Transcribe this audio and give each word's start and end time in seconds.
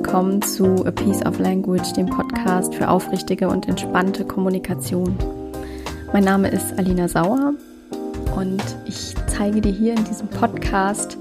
Willkommen 0.00 0.40
zu 0.42 0.86
A 0.86 0.92
Piece 0.92 1.26
of 1.26 1.40
Language, 1.40 1.92
dem 1.94 2.06
Podcast 2.06 2.72
für 2.72 2.88
aufrichtige 2.88 3.48
und 3.48 3.66
entspannte 3.66 4.24
Kommunikation. 4.24 5.18
Mein 6.12 6.22
Name 6.22 6.46
ist 6.50 6.78
Alina 6.78 7.08
Sauer 7.08 7.54
und 8.36 8.62
ich 8.86 9.14
zeige 9.26 9.60
dir 9.60 9.72
hier 9.72 9.94
in 9.94 10.04
diesem 10.04 10.28
Podcast 10.28 11.18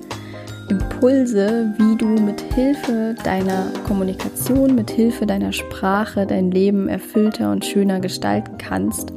Impulse, 0.69 1.73
wie 1.79 1.97
du 1.97 2.05
mit 2.05 2.39
Hilfe 2.53 3.15
deiner 3.23 3.65
Kommunikation, 3.87 4.75
mit 4.75 4.91
Hilfe 4.91 5.25
deiner 5.25 5.53
Sprache 5.53 6.27
dein 6.27 6.51
Leben 6.51 6.87
erfüllter 6.87 7.51
und 7.51 7.65
schöner 7.65 7.99
gestalten 7.99 8.59
kannst 8.59 9.11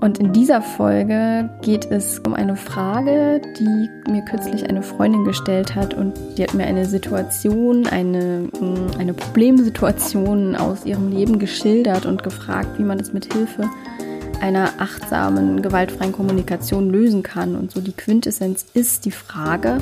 und 0.00 0.18
in 0.18 0.32
dieser 0.32 0.62
Folge 0.62 1.50
geht 1.62 1.90
es 1.90 2.20
um 2.20 2.34
eine 2.34 2.54
Frage, 2.54 3.42
die 3.58 3.90
mir 4.10 4.22
kürzlich 4.22 4.68
eine 4.68 4.82
Freundin 4.82 5.24
gestellt 5.24 5.74
hat 5.74 5.92
und 5.92 6.14
die 6.36 6.44
hat 6.44 6.54
mir 6.54 6.66
eine 6.66 6.84
Situation, 6.84 7.86
eine, 7.86 8.48
mm, 8.60 8.98
eine 8.98 9.12
Problemsituation 9.12 10.54
aus 10.54 10.84
ihrem 10.84 11.10
Leben 11.10 11.40
geschildert 11.40 12.06
und 12.06 12.22
gefragt, 12.22 12.78
wie 12.78 12.84
man 12.84 12.98
das 12.98 13.12
mit 13.12 13.32
Hilfe 13.32 13.64
einer 14.40 14.70
achtsamen, 14.78 15.62
gewaltfreien 15.62 16.12
Kommunikation 16.12 16.90
lösen 16.90 17.24
kann. 17.24 17.56
Und 17.56 17.72
so 17.72 17.80
die 17.80 17.92
Quintessenz 17.92 18.66
ist 18.74 19.04
die 19.04 19.10
Frage, 19.10 19.78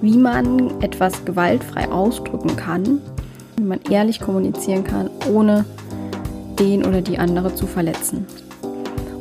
wie 0.00 0.16
man 0.16 0.80
etwas 0.82 1.24
gewaltfrei 1.24 1.88
ausdrücken 1.88 2.56
kann, 2.56 3.00
wie 3.56 3.62
man 3.62 3.80
ehrlich 3.88 4.20
kommunizieren 4.20 4.82
kann, 4.82 5.08
ohne 5.32 5.64
den 6.58 6.84
oder 6.84 7.00
die 7.00 7.18
andere 7.18 7.54
zu 7.54 7.68
verletzen. 7.68 8.26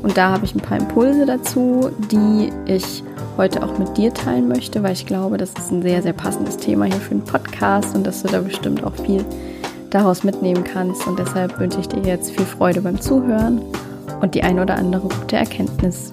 Und 0.02 0.18
da 0.18 0.32
habe 0.32 0.46
ich 0.46 0.56
ein 0.56 0.62
paar 0.62 0.80
Impulse 0.80 1.26
dazu, 1.26 1.92
die 2.12 2.52
ich 2.66 3.04
heute 3.38 3.64
auch 3.64 3.78
mit 3.78 3.98
dir 3.98 4.14
teilen 4.14 4.48
möchte, 4.48 4.82
weil 4.82 4.94
ich 4.94 5.06
glaube, 5.06 5.38
das 5.38 5.52
ist 5.52 5.72
ein 5.72 5.82
sehr, 5.82 6.02
sehr 6.02 6.14
passendes 6.14 6.58
Thema 6.58 6.86
hier 6.86 6.96
für 6.96 7.16
den 7.16 7.24
Podcast 7.24 7.96
und 7.96 8.06
dass 8.06 8.24
du 8.24 8.28
da 8.30 8.40
bestimmt 8.40 8.84
auch 8.84 8.96
viel 8.96 9.24
daraus 9.92 10.24
mitnehmen 10.24 10.64
kannst. 10.64 11.06
Und 11.06 11.20
deshalb 11.20 11.60
wünsche 11.60 11.80
ich 11.80 11.88
dir 11.88 12.02
jetzt 12.02 12.32
viel 12.32 12.46
Freude 12.46 12.82
beim 12.82 13.00
Zuhören 13.00 13.62
und 14.22 14.34
die 14.34 14.44
ein 14.44 14.60
oder 14.60 14.76
andere 14.76 15.08
gute 15.08 15.36
Erkenntnis. 15.36 16.12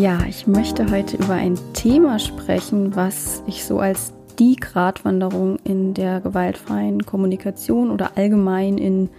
Ja, 0.00 0.18
ich 0.28 0.48
möchte 0.48 0.90
heute 0.90 1.16
über 1.16 1.34
ein 1.34 1.56
Thema 1.72 2.18
sprechen, 2.18 2.96
was 2.96 3.42
ich 3.46 3.64
so 3.64 3.78
als 3.78 4.12
die 4.38 4.56
Gratwanderung 4.56 5.58
in 5.64 5.94
der 5.94 6.20
gewaltfreien 6.20 7.06
Kommunikation 7.06 7.90
oder 7.90 8.16
allgemein 8.16 8.78
in 8.78 9.10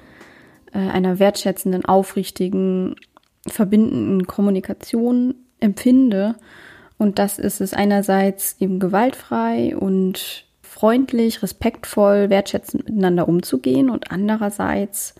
äh, 0.73 0.79
einer 0.79 1.19
wertschätzenden, 1.19 1.85
aufrichtigen, 1.85 2.95
verbindenden 3.47 4.27
Kommunikation 4.27 5.35
empfinde. 5.59 6.35
Und 6.97 7.19
das 7.19 7.39
ist 7.39 7.61
es 7.61 7.73
einerseits 7.73 8.55
eben 8.59 8.79
gewaltfrei 8.79 9.75
und 9.75 10.45
freundlich, 10.61 11.41
respektvoll, 11.41 12.29
wertschätzend 12.29 12.85
miteinander 12.85 13.27
umzugehen 13.27 13.89
und 13.89 14.11
andererseits 14.11 15.15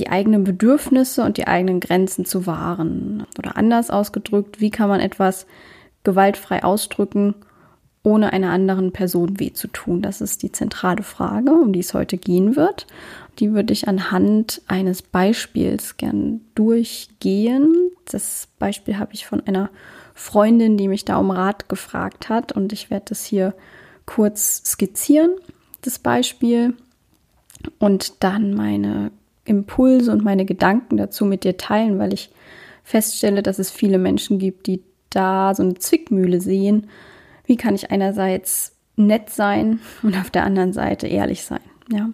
die 0.00 0.08
eigenen 0.08 0.44
Bedürfnisse 0.44 1.22
und 1.22 1.36
die 1.36 1.46
eigenen 1.46 1.80
Grenzen 1.80 2.24
zu 2.24 2.46
wahren. 2.46 3.26
Oder 3.38 3.56
anders 3.56 3.90
ausgedrückt, 3.90 4.60
wie 4.60 4.70
kann 4.70 4.88
man 4.88 5.00
etwas 5.00 5.46
gewaltfrei 6.02 6.64
ausdrücken, 6.64 7.34
ohne 8.04 8.32
einer 8.32 8.50
anderen 8.50 8.92
Person 8.92 9.40
weh 9.40 9.52
zu 9.52 9.66
tun? 9.66 10.02
Das 10.02 10.20
ist 10.20 10.42
die 10.42 10.52
zentrale 10.52 11.02
Frage, 11.02 11.50
um 11.52 11.72
die 11.72 11.80
es 11.80 11.94
heute 11.94 12.16
gehen 12.16 12.54
wird. 12.54 12.86
Die 13.40 13.52
würde 13.52 13.72
ich 13.72 13.88
anhand 13.88 14.62
eines 14.68 15.02
Beispiels 15.02 15.96
gern 15.96 16.42
durchgehen. 16.54 17.90
Das 18.04 18.48
Beispiel 18.58 18.98
habe 18.98 19.14
ich 19.14 19.26
von 19.26 19.40
einer 19.40 19.70
Freundin, 20.14 20.76
die 20.76 20.86
mich 20.86 21.04
da 21.04 21.16
um 21.16 21.32
Rat 21.32 21.68
gefragt 21.68 22.28
hat 22.28 22.52
und 22.52 22.72
ich 22.72 22.90
werde 22.90 23.06
das 23.08 23.24
hier 23.24 23.54
kurz 24.06 24.62
skizzieren, 24.64 25.30
das 25.80 25.98
Beispiel, 25.98 26.74
und 27.78 28.22
dann 28.22 28.54
meine 28.54 29.10
Impulse 29.44 30.12
und 30.12 30.22
meine 30.22 30.44
Gedanken 30.44 30.96
dazu 30.96 31.24
mit 31.24 31.44
dir 31.44 31.56
teilen, 31.56 31.98
weil 31.98 32.12
ich 32.12 32.30
feststelle, 32.82 33.42
dass 33.42 33.58
es 33.58 33.70
viele 33.70 33.98
Menschen 33.98 34.38
gibt, 34.38 34.66
die 34.66 34.82
da 35.10 35.54
so 35.54 35.62
eine 35.62 35.74
Zwickmühle 35.74 36.40
sehen 36.40 36.88
wie 37.46 37.56
kann 37.56 37.74
ich 37.74 37.90
einerseits 37.90 38.76
nett 38.96 39.30
sein 39.30 39.80
und 40.02 40.16
auf 40.16 40.30
der 40.30 40.44
anderen 40.44 40.72
Seite 40.72 41.06
ehrlich 41.06 41.44
sein, 41.44 41.60
ja. 41.90 42.10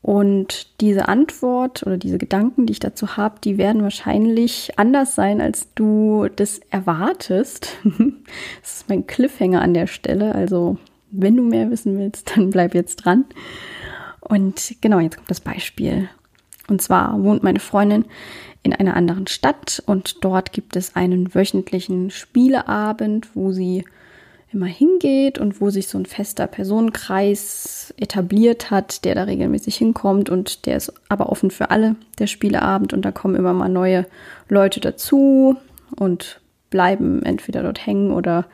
Und 0.00 0.80
diese 0.80 1.08
Antwort 1.08 1.82
oder 1.82 1.98
diese 1.98 2.18
Gedanken, 2.18 2.66
die 2.66 2.72
ich 2.72 2.78
dazu 2.78 3.16
habe, 3.16 3.40
die 3.42 3.58
werden 3.58 3.82
wahrscheinlich 3.82 4.78
anders 4.78 5.14
sein, 5.14 5.40
als 5.40 5.74
du 5.74 6.28
das 6.34 6.60
erwartest. 6.70 7.76
das 8.62 8.76
ist 8.76 8.88
mein 8.88 9.06
Cliffhanger 9.06 9.60
an 9.60 9.74
der 9.74 9.86
Stelle. 9.86 10.34
Also, 10.34 10.78
wenn 11.10 11.36
du 11.36 11.42
mehr 11.42 11.70
wissen 11.70 11.98
willst, 11.98 12.36
dann 12.36 12.50
bleib 12.50 12.74
jetzt 12.74 12.96
dran. 12.96 13.24
Und 14.20 14.76
genau, 14.80 15.00
jetzt 15.00 15.16
kommt 15.16 15.30
das 15.30 15.40
Beispiel. 15.40 16.08
Und 16.68 16.80
zwar 16.80 17.22
wohnt 17.22 17.42
meine 17.42 17.60
Freundin 17.60 18.04
in 18.62 18.72
einer 18.72 18.96
anderen 18.96 19.26
Stadt 19.26 19.82
und 19.86 20.24
dort 20.24 20.52
gibt 20.52 20.76
es 20.76 20.96
einen 20.96 21.34
wöchentlichen 21.34 22.10
Spieleabend, 22.10 23.28
wo 23.34 23.52
sie 23.52 23.84
immer 24.52 24.66
hingeht 24.66 25.38
und 25.38 25.60
wo 25.60 25.70
sich 25.70 25.88
so 25.88 25.98
ein 25.98 26.06
fester 26.06 26.46
Personenkreis 26.46 27.92
etabliert 27.98 28.70
hat, 28.70 29.04
der 29.04 29.14
da 29.14 29.24
regelmäßig 29.24 29.76
hinkommt 29.76 30.30
und 30.30 30.64
der 30.64 30.78
ist 30.78 30.92
aber 31.08 31.30
offen 31.30 31.50
für 31.50 31.70
alle, 31.70 31.96
der 32.18 32.26
Spieleabend. 32.26 32.92
Und 32.94 33.02
da 33.04 33.12
kommen 33.12 33.34
immer 33.34 33.52
mal 33.52 33.68
neue 33.68 34.06
Leute 34.48 34.80
dazu 34.80 35.56
und 35.96 36.40
bleiben 36.70 37.22
entweder 37.22 37.62
dort 37.62 37.86
hängen 37.86 38.10
oder 38.10 38.46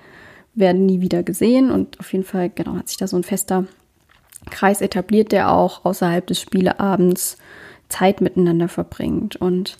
werden 0.55 0.87
nie 0.87 1.01
wieder 1.01 1.23
gesehen. 1.23 1.71
Und 1.71 2.01
auf 2.01 2.13
jeden 2.13 2.25
Fall 2.25 2.51
genau 2.51 2.77
hat 2.77 2.89
sich 2.89 2.97
da 2.97 3.07
so 3.07 3.17
ein 3.17 3.25
fester 3.25 3.65
Kreis 4.51 4.81
etabliert, 4.81 5.31
der 5.31 5.51
auch 5.51 5.85
außerhalb 5.85 6.27
des 6.27 6.41
Spieleabends 6.41 7.39
Zeit 7.89 8.21
miteinander 8.21 8.69
verbringt. 8.69 9.37
Und 9.37 9.79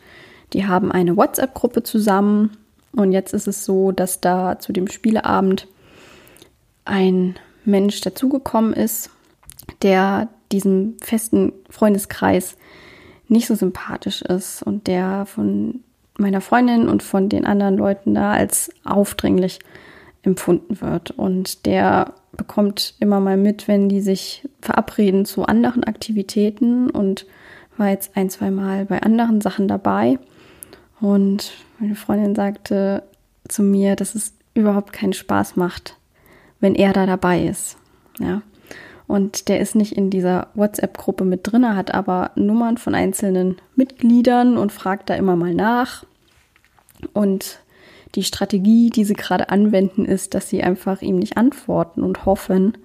die 0.53 0.67
haben 0.67 0.93
eine 0.93 1.17
WhatsApp-Gruppe 1.17 1.83
zusammen. 1.83 2.57
Und 2.93 3.11
jetzt 3.11 3.35
ist 3.35 3.49
es 3.49 3.65
so, 3.65 3.91
dass 3.91 4.21
da 4.21 4.61
zu 4.61 4.73
dem 4.73 4.87
Spieleabend 4.87 5.67
ein 6.85 7.37
Mensch 7.65 8.01
dazugekommen 8.01 8.73
ist, 8.73 9.11
der 9.83 10.29
diesem 10.53 10.97
festen 11.01 11.53
Freundeskreis 11.71 12.57
nicht 13.29 13.47
so 13.47 13.55
sympathisch 13.55 14.23
ist 14.23 14.63
und 14.63 14.87
der 14.87 15.27
von 15.27 15.81
meiner 16.19 16.41
Freundin 16.41 16.89
und 16.89 17.03
von 17.03 17.29
den 17.29 17.45
anderen 17.45 17.77
Leuten 17.77 18.15
da 18.15 18.33
als 18.33 18.71
aufdringlich 18.85 19.59
empfunden 20.23 20.81
wird. 20.81 21.11
Und 21.11 21.67
der 21.67 22.15
bekommt 22.33 22.95
immer 23.01 23.21
mal 23.21 23.37
mit, 23.37 23.69
wenn 23.69 23.89
die 23.89 24.01
sich 24.01 24.49
verabreden 24.61 25.25
zu 25.25 25.45
anderen 25.45 25.85
Aktivitäten 25.85 26.91
und 26.91 27.27
war 27.77 27.89
jetzt 27.89 28.17
ein, 28.17 28.31
zwei 28.31 28.51
Mal 28.51 28.85
bei 28.85 29.03
anderen 29.03 29.41
Sachen 29.41 29.69
dabei. 29.69 30.19
Und 31.01 31.53
meine 31.79 31.97
Freundin 31.97 32.35
sagte 32.35 33.03
zu 33.49 33.63
mir, 33.63 33.97
dass 33.97 34.15
es 34.15 34.33
überhaupt 34.55 34.93
keinen 34.93 35.13
Spaß 35.13 35.57
macht, 35.57 35.97
wenn 36.65 36.75
er 36.75 36.95
da 36.95 37.05
dabei 37.05 37.45
ist. 37.45 37.77
Ja. 38.19 38.41
Und 39.07 39.49
der 39.49 39.61
ist 39.61 39.75
nicht 39.75 39.93
in 39.93 40.09
dieser 40.09 40.49
WhatsApp-Gruppe 40.55 41.27
mit 41.27 41.41
drin, 41.43 41.77
hat 41.77 41.93
aber 41.93 42.31
Nummern 42.37 42.79
von 42.79 42.95
einzelnen 42.95 43.57
Mitgliedern 43.77 44.57
und 44.57 44.73
fragt 44.73 45.11
da 45.11 45.15
immer 45.15 45.37
mal 45.37 45.55
nach. 45.55 46.07
Und 47.13 47.61
die 48.15 48.23
Strategie, 48.23 48.89
die 48.89 49.05
sie 49.05 49.13
gerade 49.13 49.51
anwenden, 49.51 50.07
ist, 50.07 50.33
dass 50.33 50.49
sie 50.49 50.63
einfach 50.63 51.03
ihm 51.03 51.17
nicht 51.17 51.37
antworten 51.37 52.03
und 52.03 52.25
hoffen, 52.25 52.79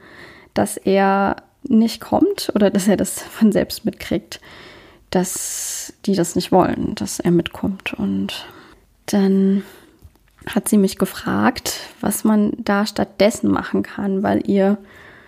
dass 0.53 0.75
er 0.75 1.37
nicht 1.63 2.01
kommt 2.01 2.51
oder 2.55 2.69
dass 2.69 2.89
er 2.89 2.97
das 2.97 3.21
von 3.21 3.53
selbst 3.53 3.85
mitkriegt, 3.85 4.41
dass 5.09 5.93
die 6.05 6.15
das 6.15 6.35
nicht 6.35 6.51
wollen, 6.51 6.95
dass 6.95 7.21
er 7.21 7.31
mitkommt. 7.31 7.93
Und 7.93 8.45
dann 9.05 9.63
hat 10.45 10.69
sie 10.69 10.77
mich 10.77 10.97
gefragt, 10.97 11.80
was 12.01 12.24
man 12.24 12.53
da 12.57 12.86
stattdessen 12.86 13.50
machen 13.50 13.83
kann, 13.83 14.24
weil 14.24 14.47
ihr 14.50 14.77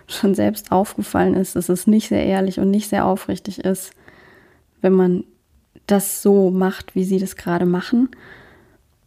schon 0.08 0.36
selbst 0.36 0.72
aufgefallen 0.72 1.36
ist, 1.36 1.56
dass 1.56 1.70
es 1.70 1.88
nicht 1.88 2.10
sehr 2.10 2.26
ehrlich 2.26 2.60
und 2.60 2.72
nicht 2.72 2.90
sehr 2.90 3.06
aufrichtig 3.06 3.60
ist, 3.60 3.92
wenn 4.82 4.94
man 4.94 5.24
das 5.88 6.22
so 6.22 6.50
macht, 6.50 6.96
wie 6.96 7.04
sie 7.04 7.20
das 7.20 7.36
gerade 7.36 7.66
machen. 7.66 8.10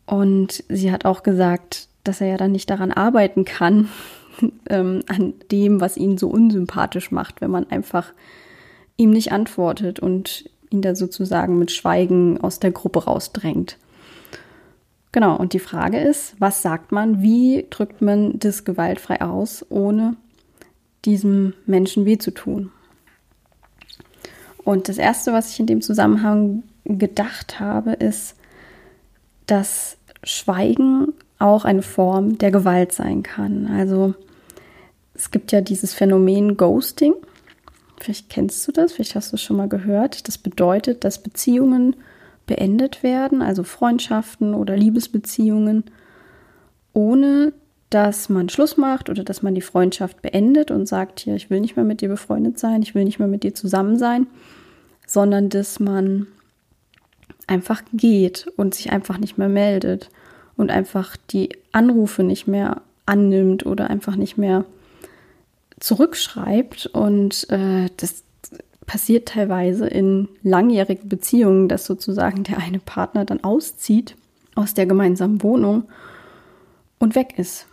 Und 0.07 0.65
sie 0.69 0.93
hat 0.93 1.05
auch 1.05 1.23
gesagt, 1.23 1.89
dass 2.05 2.21
er 2.21 2.29
ja 2.29 2.37
dann 2.37 2.53
nicht 2.53 2.69
daran 2.69 2.93
arbeiten 2.93 3.45
kann, 3.45 3.89
ähm, 4.69 5.03
an 5.07 5.35
dem, 5.51 5.81
was 5.81 5.97
ihn 5.97 6.19
so 6.19 6.29
unsympathisch 6.29 7.11
macht, 7.11 7.41
wenn 7.41 7.51
man 7.51 7.71
einfach 7.71 8.13
ihm 8.97 9.11
nicht 9.11 9.33
antwortet 9.33 10.01
und 10.01 10.49
ihn 10.71 10.83
da 10.83 10.95
sozusagen 10.95 11.59
mit 11.59 11.71
Schweigen 11.71 12.41
aus 12.41 12.61
der 12.61 12.71
Gruppe 12.71 13.05
rausdrängt. 13.05 13.79
Genau, 15.15 15.37
und 15.37 15.53
die 15.53 15.61
Frage 15.61 15.99
ist, 16.01 16.35
was 16.41 16.61
sagt 16.61 16.91
man, 16.91 17.23
wie 17.23 17.67
drückt 17.71 18.03
man 18.03 18.37
das 18.37 18.65
gewaltfrei 18.65 19.21
aus, 19.21 19.65
ohne 19.69 20.17
diesem 21.05 21.55
Menschen 21.67 22.05
weh 22.05 22.19
zu 22.19 22.33
tun? 22.33 22.73
Und 24.65 24.89
das 24.89 24.99
Erste, 24.99 25.33
was 25.33 25.53
ich 25.53 25.61
in 25.61 25.67
dem 25.67 25.83
Zusammenhang 25.83 26.65
gedacht 26.85 27.61
habe, 27.61 27.93
ist, 27.93 28.35
dass 29.47 29.99
Schweigen 30.25 31.13
auch 31.39 31.65
eine 31.65 31.83
Form 31.83 32.37
der 32.39 32.51
Gewalt 32.51 32.91
sein 32.91 33.23
kann. 33.23 33.69
Also 33.69 34.15
es 35.15 35.31
gibt 35.31 35.53
ja 35.53 35.61
dieses 35.61 35.95
Phänomen 35.95 36.57
Ghosting. 36.57 37.15
Vielleicht 38.01 38.31
kennst 38.31 38.67
du 38.67 38.73
das, 38.73 38.95
vielleicht 38.95 39.15
hast 39.15 39.31
du 39.31 39.37
es 39.37 39.43
schon 39.43 39.59
mal 39.59 39.69
gehört. 39.69 40.27
Das 40.27 40.39
bedeutet, 40.39 41.05
dass 41.05 41.23
Beziehungen 41.23 41.95
beendet 42.47 43.03
werden, 43.03 43.43
also 43.43 43.63
Freundschaften 43.63 44.55
oder 44.55 44.77
Liebesbeziehungen, 44.77 45.85
ohne 46.93 47.53
dass 47.91 48.29
man 48.29 48.49
Schluss 48.49 48.77
macht 48.77 49.09
oder 49.09 49.25
dass 49.25 49.43
man 49.43 49.55
die 49.55 49.61
Freundschaft 49.61 50.21
beendet 50.21 50.71
und 50.71 50.87
sagt, 50.87 51.21
hier, 51.21 51.35
ich 51.37 51.51
will 51.51 51.61
nicht 51.61 51.77
mehr 51.77 51.85
mit 51.85 52.01
dir 52.01 52.09
befreundet 52.09 52.59
sein, 52.59 52.83
ich 52.83 52.95
will 52.95 53.05
nicht 53.05 53.19
mehr 53.19 53.29
mit 53.29 53.45
dir 53.45 53.55
zusammen 53.55 53.99
sein, 53.99 54.27
sondern 55.07 55.49
dass 55.49 55.79
man 55.81 56.27
einfach 57.47 57.83
geht 57.93 58.49
und 58.57 58.75
sich 58.75 58.91
einfach 58.91 59.19
nicht 59.19 59.39
mehr 59.39 59.49
meldet 59.49 60.09
und 60.57 60.71
einfach 60.71 61.17
die 61.31 61.51
Anrufe 61.73 62.23
nicht 62.23 62.47
mehr 62.47 62.83
annimmt 63.07 63.67
oder 63.67 63.91
einfach 63.91 64.17
nicht 64.17 64.39
mehr 64.39 64.65
zurückschreibt. 65.81 66.87
Und 66.87 67.49
äh, 67.51 67.91
das 67.97 68.25
passiert 68.87 69.29
teilweise 69.29 69.87
in 69.87 70.29
langjährigen 70.43 71.09
Beziehungen, 71.09 71.69
dass 71.69 71.87
sozusagen 71.87 72.45
der 72.45 72.59
eine 72.59 72.79
Partner 72.79 73.25
dann 73.25 73.43
auszieht 73.43 74.17
aus 74.55 74.75
der 74.75 74.87
gemeinsamen 74.87 75.43
Wohnung 75.43 75.85
und 76.99 77.15
weg 77.15 77.39
ist, 77.39 77.67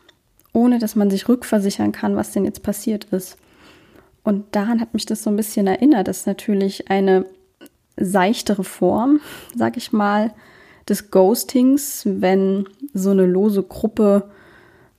ohne 0.54 0.80
dass 0.80 0.96
man 0.96 1.10
sich 1.10 1.30
rückversichern 1.30 1.92
kann, 1.92 2.16
was 2.16 2.31
denn 2.31 2.46
jetzt 2.46 2.63
passiert 2.63 3.06
ist. 3.06 3.38
Und 4.24 4.56
daran 4.56 4.80
hat 4.80 4.94
mich 4.94 5.06
das 5.06 5.24
so 5.24 5.30
ein 5.30 5.36
bisschen 5.36 5.68
erinnert, 5.68 6.08
dass 6.08 6.25
natürlich 6.25 6.90
eine 6.90 7.25
seichtere 7.98 8.63
Form, 8.63 9.19
sag 9.56 9.78
ich 9.78 9.92
mal, 9.92 10.34
des 10.88 11.12
Ghostings, 11.12 12.04
wenn 12.06 12.68
so 12.94 13.12
eine 13.12 13.25
lose 13.25 13.63
Gruppe 13.63 14.30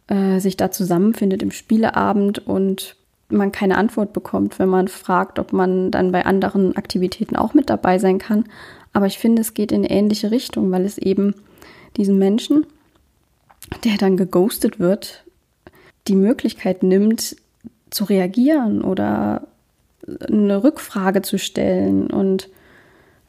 äh, 0.06 0.38
sich 0.38 0.56
da 0.56 0.70
zusammenfindet 0.70 1.43
im 1.43 1.50
Spieleabend 1.50 2.47
und 2.47 2.97
man 3.32 3.52
keine 3.52 3.76
Antwort 3.76 4.12
bekommt, 4.12 4.58
wenn 4.58 4.69
man 4.69 4.88
fragt, 4.88 5.38
ob 5.38 5.52
man 5.52 5.90
dann 5.90 6.12
bei 6.12 6.25
anderen 6.25 6.76
Aktivitäten 6.76 7.37
auch 7.37 7.55
mit 7.55 7.70
dabei 7.70 7.99
sein 7.99 8.19
kann. 8.19 8.44
Aber 8.93 9.06
ich 9.06 9.19
finde, 9.19 9.43
es 9.43 9.55
geht 9.55 9.73
in 9.73 9.79
eine 9.79 9.90
ähnliche 9.90 10.31
Richtung, 10.31 10.70
weil 10.70 10.84
es 10.84 10.99
eben 10.99 11.34
diesen 11.96 12.19
Menschen, 12.19 12.67
der 13.84 13.96
dann 13.96 14.17
geghostet 14.17 14.79
wird, 14.79 15.25
die 16.08 16.14
Möglichkeit 16.14 16.82
nimmt, 16.82 17.37
zu 17.90 18.05
reagieren 18.05 18.82
oder 18.82 19.46
eine 20.26 20.64
Rückfrage 20.64 21.23
zu 21.23 21.38
stellen 21.38 22.08
und 22.08 22.49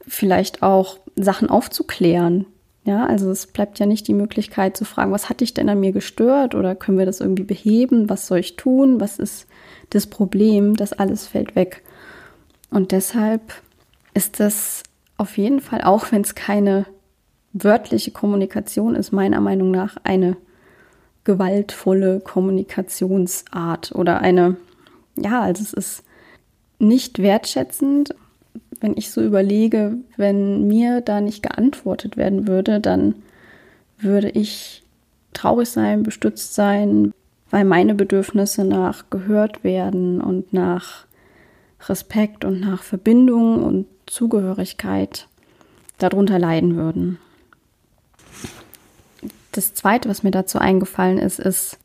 vielleicht 0.07 0.63
auch 0.63 0.97
Sachen 1.15 1.49
aufzuklären. 1.49 2.45
Ja, 2.85 3.05
also 3.05 3.31
es 3.31 3.47
bleibt 3.47 3.79
ja 3.79 3.85
nicht 3.85 4.07
die 4.07 4.13
Möglichkeit 4.13 4.75
zu 4.75 4.83
fragen, 4.83 5.13
was 5.13 5.29
hat 5.29 5.39
dich 5.39 5.53
denn 5.53 5.69
an 5.69 5.79
mir 5.79 5.93
gestört 5.93 6.53
oder 6.53 6.75
können 6.75 6.97
wir 6.97 7.05
das 7.05 7.21
irgendwie 7.21 7.43
beheben? 7.43 8.09
Was 8.09 8.27
soll 8.27 8.39
ich 8.39 8.57
tun? 8.57 8.99
Was 8.99 9.19
ist 9.19 9.47
das 9.91 10.07
Problem? 10.07 10.75
Das 10.75 10.91
alles 10.91 11.27
fällt 11.27 11.55
weg. 11.55 11.81
Und 12.69 12.91
deshalb 12.91 13.41
ist 14.13 14.39
das 14.41 14.83
auf 15.15 15.37
jeden 15.37 15.61
Fall, 15.61 15.81
auch 15.81 16.11
wenn 16.11 16.21
es 16.21 16.35
keine 16.35 16.85
wörtliche 17.53 18.11
Kommunikation 18.11 18.95
ist, 18.95 19.11
meiner 19.13 19.39
Meinung 19.39 19.71
nach 19.71 19.95
eine 20.03 20.35
gewaltvolle 21.23 22.19
Kommunikationsart 22.19 23.93
oder 23.93 24.19
eine, 24.19 24.57
ja, 25.15 25.41
also 25.41 25.63
es 25.63 25.71
ist 25.71 26.03
nicht 26.79 27.19
wertschätzend 27.19 28.13
wenn 28.83 28.97
ich 28.97 29.11
so 29.11 29.21
überlege, 29.21 29.95
wenn 30.17 30.67
mir 30.67 30.99
da 30.99 31.21
nicht 31.21 31.41
geantwortet 31.41 32.17
werden 32.17 32.49
würde, 32.49 32.81
dann 32.81 33.15
würde 33.97 34.29
ich 34.29 34.83
traurig 35.31 35.69
sein, 35.69 36.03
bestützt 36.03 36.53
sein, 36.53 37.13
weil 37.49 37.63
meine 37.63 37.95
Bedürfnisse 37.95 38.65
nach 38.65 39.09
gehört 39.09 39.63
werden 39.63 40.19
und 40.19 40.51
nach 40.51 41.05
Respekt 41.87 42.43
und 42.43 42.59
nach 42.59 42.83
Verbindung 42.83 43.63
und 43.63 43.87
Zugehörigkeit 44.05 45.29
darunter 45.97 46.37
leiden 46.37 46.75
würden. 46.75 47.19
Das 49.53 49.73
Zweite, 49.73 50.09
was 50.09 50.23
mir 50.23 50.31
dazu 50.31 50.59
eingefallen 50.59 51.19
ist, 51.19 51.39
ist, 51.39 51.79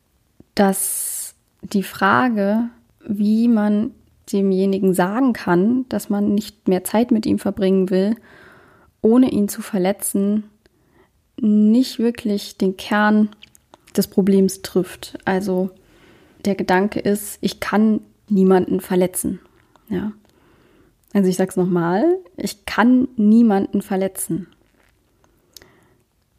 dass 0.53 1.33
die 1.61 1.83
Frage, 1.83 2.65
wie 3.07 3.47
man 3.47 3.91
demjenigen 4.31 4.93
sagen 4.93 5.33
kann, 5.33 5.85
dass 5.89 6.09
man 6.09 6.33
nicht 6.33 6.67
mehr 6.67 6.83
Zeit 6.83 7.11
mit 7.11 7.25
ihm 7.25 7.39
verbringen 7.39 7.89
will, 7.89 8.15
ohne 9.01 9.29
ihn 9.29 9.47
zu 9.47 9.61
verletzen, 9.61 10.43
nicht 11.41 11.99
wirklich 11.99 12.57
den 12.57 12.77
Kern 12.77 13.29
des 13.95 14.07
Problems 14.07 14.61
trifft. 14.61 15.17
Also 15.25 15.71
der 16.45 16.55
Gedanke 16.55 16.99
ist, 16.99 17.37
ich 17.41 17.59
kann 17.59 18.01
niemanden 18.27 18.81
verletzen. 18.81 19.39
Ja. 19.89 20.11
Also 21.13 21.29
ich 21.29 21.37
sage 21.37 21.49
es 21.49 21.57
nochmal, 21.57 22.05
ich 22.37 22.65
kann 22.65 23.07
niemanden 23.15 23.81
verletzen. 23.81 24.47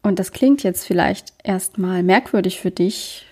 Und 0.03 0.19
das 0.19 0.33
klingt 0.33 0.63
jetzt 0.63 0.87
vielleicht 0.87 1.35
erstmal 1.43 2.03
merkwürdig 2.03 2.61
für 2.61 2.71
dich, 2.71 3.27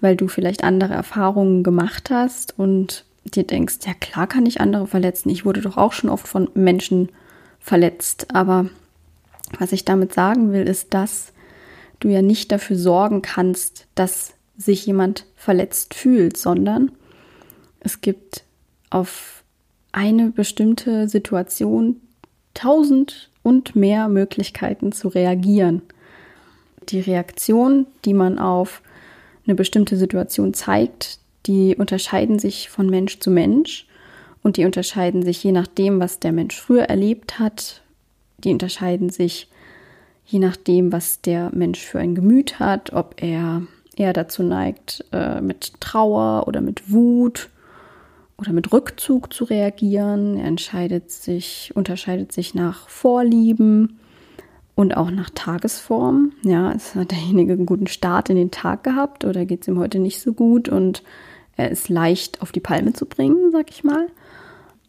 weil 0.00 0.16
du 0.16 0.28
vielleicht 0.28 0.64
andere 0.64 0.94
Erfahrungen 0.94 1.62
gemacht 1.62 2.10
hast 2.10 2.58
und 2.58 3.04
dir 3.34 3.44
denkst, 3.44 3.78
ja 3.84 3.94
klar 3.94 4.26
kann 4.26 4.46
ich 4.46 4.60
andere 4.60 4.86
verletzen. 4.86 5.30
Ich 5.30 5.44
wurde 5.44 5.60
doch 5.60 5.76
auch 5.76 5.92
schon 5.92 6.10
oft 6.10 6.28
von 6.28 6.48
Menschen 6.54 7.10
verletzt. 7.58 8.34
Aber 8.34 8.66
was 9.58 9.72
ich 9.72 9.84
damit 9.84 10.14
sagen 10.14 10.52
will, 10.52 10.62
ist, 10.62 10.94
dass 10.94 11.32
du 12.00 12.08
ja 12.08 12.22
nicht 12.22 12.52
dafür 12.52 12.76
sorgen 12.76 13.22
kannst, 13.22 13.86
dass 13.94 14.34
sich 14.56 14.86
jemand 14.86 15.26
verletzt 15.34 15.94
fühlt, 15.94 16.36
sondern 16.36 16.92
es 17.80 18.00
gibt 18.00 18.44
auf 18.90 19.42
eine 19.92 20.30
bestimmte 20.30 21.08
Situation 21.08 22.00
tausend 22.54 23.30
und 23.42 23.76
mehr 23.76 24.08
Möglichkeiten 24.08 24.92
zu 24.92 25.08
reagieren. 25.08 25.82
Die 26.88 27.00
Reaktion, 27.00 27.86
die 28.04 28.14
man 28.14 28.38
auf 28.38 28.82
eine 29.46 29.54
bestimmte 29.54 29.96
Situation 29.96 30.54
zeigt, 30.54 31.18
die 31.46 31.76
unterscheiden 31.76 32.38
sich 32.38 32.68
von 32.68 32.88
Mensch 32.88 33.20
zu 33.20 33.30
Mensch 33.30 33.86
und 34.42 34.56
die 34.56 34.64
unterscheiden 34.64 35.22
sich 35.22 35.42
je 35.42 35.52
nachdem, 35.52 36.00
was 36.00 36.20
der 36.20 36.32
Mensch 36.32 36.60
früher 36.60 36.84
erlebt 36.84 37.38
hat. 37.38 37.82
Die 38.38 38.52
unterscheiden 38.52 39.10
sich 39.10 39.48
je 40.24 40.38
nachdem, 40.38 40.92
was 40.92 41.20
der 41.20 41.50
Mensch 41.54 41.80
für 41.80 41.98
ein 41.98 42.14
Gemüt 42.14 42.58
hat, 42.58 42.92
ob 42.92 43.22
er 43.22 43.62
eher 43.96 44.12
dazu 44.12 44.42
neigt, 44.42 45.04
äh, 45.12 45.40
mit 45.40 45.80
Trauer 45.80 46.46
oder 46.46 46.60
mit 46.60 46.92
Wut 46.92 47.48
oder 48.36 48.52
mit 48.52 48.72
Rückzug 48.72 49.32
zu 49.32 49.44
reagieren. 49.44 50.36
Er 50.36 50.46
entscheidet 50.46 51.10
sich, 51.10 51.72
unterscheidet 51.74 52.32
sich 52.32 52.54
nach 52.54 52.88
Vorlieben 52.88 53.98
und 54.74 54.96
auch 54.96 55.10
nach 55.10 55.30
Tagesform. 55.30 56.32
Ja, 56.42 56.74
hat 56.94 57.10
derjenige 57.10 57.54
einen 57.54 57.66
guten 57.66 57.86
Start 57.86 58.28
in 58.28 58.36
den 58.36 58.50
Tag 58.50 58.84
gehabt 58.84 59.24
oder 59.24 59.46
geht 59.46 59.62
es 59.62 59.68
ihm 59.68 59.78
heute 59.78 59.98
nicht 59.98 60.20
so 60.20 60.34
gut 60.34 60.68
und 60.68 61.02
er 61.56 61.70
ist 61.70 61.88
leicht 61.88 62.42
auf 62.42 62.52
die 62.52 62.60
Palme 62.60 62.92
zu 62.92 63.06
bringen, 63.06 63.50
sag 63.52 63.70
ich 63.70 63.84
mal. 63.84 64.06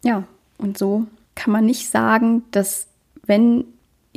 Ja, 0.03 0.23
und 0.57 0.77
so 0.77 1.05
kann 1.35 1.51
man 1.51 1.65
nicht 1.65 1.89
sagen, 1.89 2.43
dass 2.51 2.87
wenn 3.25 3.65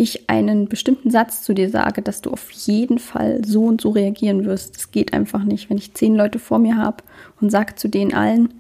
ich 0.01 0.31
einen 0.31 0.69
bestimmten 0.69 1.11
Satz 1.11 1.43
zu 1.43 1.53
dir 1.53 1.69
sage, 1.69 2.01
dass 2.01 2.23
du 2.23 2.31
auf 2.31 2.51
jeden 2.51 2.99
Fall 2.99 3.45
so 3.45 3.65
und 3.65 3.83
so 3.83 3.91
reagieren 3.91 4.47
wirst. 4.47 4.77
Das 4.77 4.91
geht 4.93 5.13
einfach 5.13 5.45
nicht. 5.45 5.69
Wenn 5.69 5.77
ich 5.77 5.93
zehn 5.93 6.17
Leute 6.17 6.39
vor 6.39 6.59
mir 6.59 6.77
habe 6.79 7.05
und 7.41 7.51
sage 7.51 7.75
zu 7.75 7.87
denen 7.87 8.15
allen, 8.15 8.55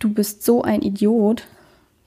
du 0.00 0.12
bist 0.12 0.44
so 0.44 0.60
ein 0.62 0.82
Idiot, 0.82 1.44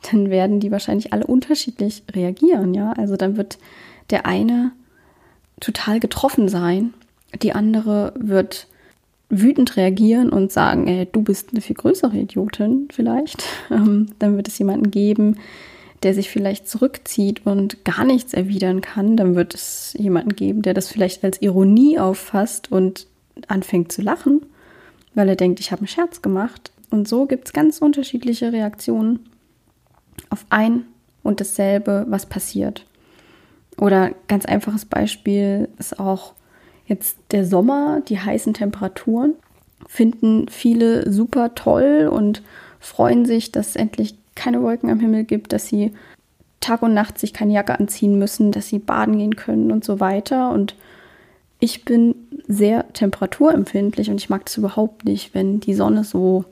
dann 0.03 0.29
werden 0.29 0.59
die 0.59 0.71
wahrscheinlich 0.71 1.13
alle 1.13 1.25
unterschiedlich 1.25 2.03
reagieren, 2.13 2.75
ja. 2.75 2.91
Also 2.93 3.15
dann 3.15 3.37
wird 3.37 3.57
der 4.11 4.27
eine 4.27 4.71
total 5.59 5.99
getroffen 5.99 6.47
sein, 6.47 6.93
die 7.41 7.53
andere 7.53 8.13
wird 8.17 8.67
wütend 9.29 9.75
reagieren 9.77 10.29
und 10.29 10.51
sagen, 10.51 10.87
ey, 10.87 11.07
du 11.11 11.21
bist 11.21 11.49
eine 11.51 11.61
viel 11.61 11.75
größere 11.75 12.17
Idiotin 12.17 12.87
vielleicht, 12.91 13.43
ähm, 13.71 14.07
dann 14.19 14.35
wird 14.35 14.47
es 14.47 14.57
jemanden 14.57 14.91
geben, 14.91 15.37
der 16.03 16.13
sich 16.13 16.29
vielleicht 16.29 16.67
zurückzieht 16.67 17.45
und 17.45 17.83
gar 17.83 18.03
nichts 18.03 18.33
erwidern 18.33 18.81
kann. 18.81 19.17
Dann 19.17 19.35
wird 19.35 19.55
es 19.55 19.95
jemanden 19.97 20.35
geben, 20.35 20.61
der 20.61 20.73
das 20.73 20.89
vielleicht 20.89 21.23
als 21.23 21.41
Ironie 21.41 21.97
auffasst 21.97 22.71
und 22.71 23.07
anfängt 23.47 23.91
zu 23.91 24.01
lachen, 24.01 24.45
weil 25.15 25.29
er 25.29 25.35
denkt, 25.35 25.59
ich 25.59 25.71
habe 25.71 25.79
einen 25.79 25.87
Scherz 25.87 26.21
gemacht. 26.21 26.71
Und 26.91 27.07
so 27.07 27.25
gibt 27.25 27.47
es 27.47 27.53
ganz 27.53 27.79
unterschiedliche 27.79 28.53
Reaktionen 28.53 29.19
auf 30.29 30.45
ein 30.49 30.85
und 31.23 31.39
dasselbe, 31.39 32.05
was 32.07 32.27
passiert. 32.27 32.85
Oder 33.77 34.11
ganz 34.27 34.45
einfaches 34.45 34.85
Beispiel 34.85 35.69
ist 35.79 35.99
auch 35.99 36.33
Jetzt 36.87 37.17
der 37.31 37.45
Sommer, 37.45 38.01
die 38.07 38.19
heißen 38.19 38.53
Temperaturen, 38.53 39.33
finden 39.87 40.47
viele 40.49 41.11
super 41.11 41.55
toll 41.55 42.09
und 42.11 42.41
freuen 42.79 43.25
sich, 43.25 43.51
dass 43.51 43.69
es 43.69 43.75
endlich 43.75 44.15
keine 44.35 44.61
Wolken 44.61 44.89
am 44.89 44.99
Himmel 44.99 45.23
gibt, 45.23 45.53
dass 45.53 45.67
sie 45.67 45.93
Tag 46.59 46.81
und 46.81 46.93
Nacht 46.93 47.19
sich 47.19 47.33
keine 47.33 47.53
Jacke 47.53 47.79
anziehen 47.79 48.17
müssen, 48.17 48.51
dass 48.51 48.67
sie 48.67 48.79
baden 48.79 49.17
gehen 49.17 49.35
können 49.35 49.71
und 49.71 49.83
so 49.83 49.99
weiter. 49.99 50.51
Und 50.51 50.75
ich 51.59 51.85
bin 51.85 52.15
sehr 52.47 52.91
temperaturempfindlich 52.93 54.09
und 54.09 54.17
ich 54.17 54.29
mag 54.29 54.45
das 54.45 54.57
überhaupt 54.57 55.05
nicht, 55.05 55.33
wenn 55.33 55.59
die 55.59 55.73
Sonne 55.73 56.03
so 56.03 56.45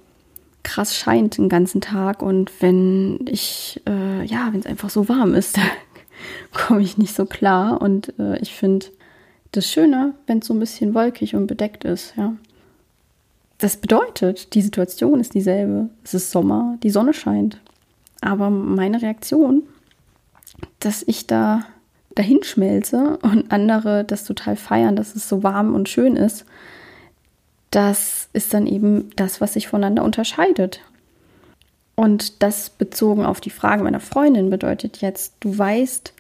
krass 0.64 0.96
scheint 0.96 1.38
den 1.38 1.50
ganzen 1.50 1.82
Tag 1.82 2.22
und 2.22 2.52
wenn 2.62 3.20
ich, 3.28 3.82
äh, 3.88 4.24
ja, 4.24 4.50
wenn 4.52 4.62
es 4.62 4.66
einfach 4.66 4.90
so 4.90 5.10
warm 5.10 5.36
ist, 5.36 5.58
da 5.58 5.64
komme 6.54 6.82
ich 6.82 6.98
nicht 6.98 7.14
so 7.14 7.26
klar 7.26 7.82
und 7.82 8.18
äh, 8.18 8.40
ich 8.40 8.54
finde 8.54 8.88
das 9.54 9.72
schöner, 9.72 10.14
wenn 10.28 10.40
es 10.40 10.48
so 10.48 10.54
ein 10.54 10.60
bisschen 10.60 10.94
wolkig 10.94 11.36
und 11.36 11.48
bedeckt 11.48 11.86
ist, 11.86 12.14
ja. 12.18 12.36
Das 13.60 13.78
bedeutet, 13.78 14.56
die 14.56 14.62
Situation 14.62 15.22
ist 15.22 15.36
dieselbe. 15.36 15.90
Es 16.04 16.14
ist 16.14 16.32
Sommer, 16.32 16.78
die 16.84 16.90
Sonne 16.90 17.14
scheint. 17.14 17.62
Aber 18.20 18.50
meine 18.50 19.02
Reaktion, 19.02 19.64
dass 20.80 21.04
ich 21.08 21.28
da 21.28 21.66
dahin 22.16 22.44
schmelze 22.44 23.18
und 23.22 23.52
andere 23.52 24.04
das 24.04 24.26
total 24.26 24.58
feiern, 24.58 24.98
dass 24.98 25.16
es 25.16 25.30
so 25.30 25.44
warm 25.44 25.76
und 25.76 25.88
schön 25.88 26.18
ist, 26.18 26.46
das 27.72 28.28
ist 28.34 28.54
dann 28.54 28.68
eben 28.68 29.10
das, 29.16 29.40
was 29.40 29.54
sich 29.54 29.68
voneinander 29.68 30.04
unterscheidet. 30.04 30.82
Und 31.96 32.44
das 32.44 32.70
bezogen 32.70 33.26
auf 33.26 33.40
die 33.40 33.50
Frage 33.50 33.84
meiner 33.84 34.00
Freundin 34.00 34.50
bedeutet 34.50 35.02
jetzt, 35.02 35.36
du 35.40 35.58
weißt 35.58 36.14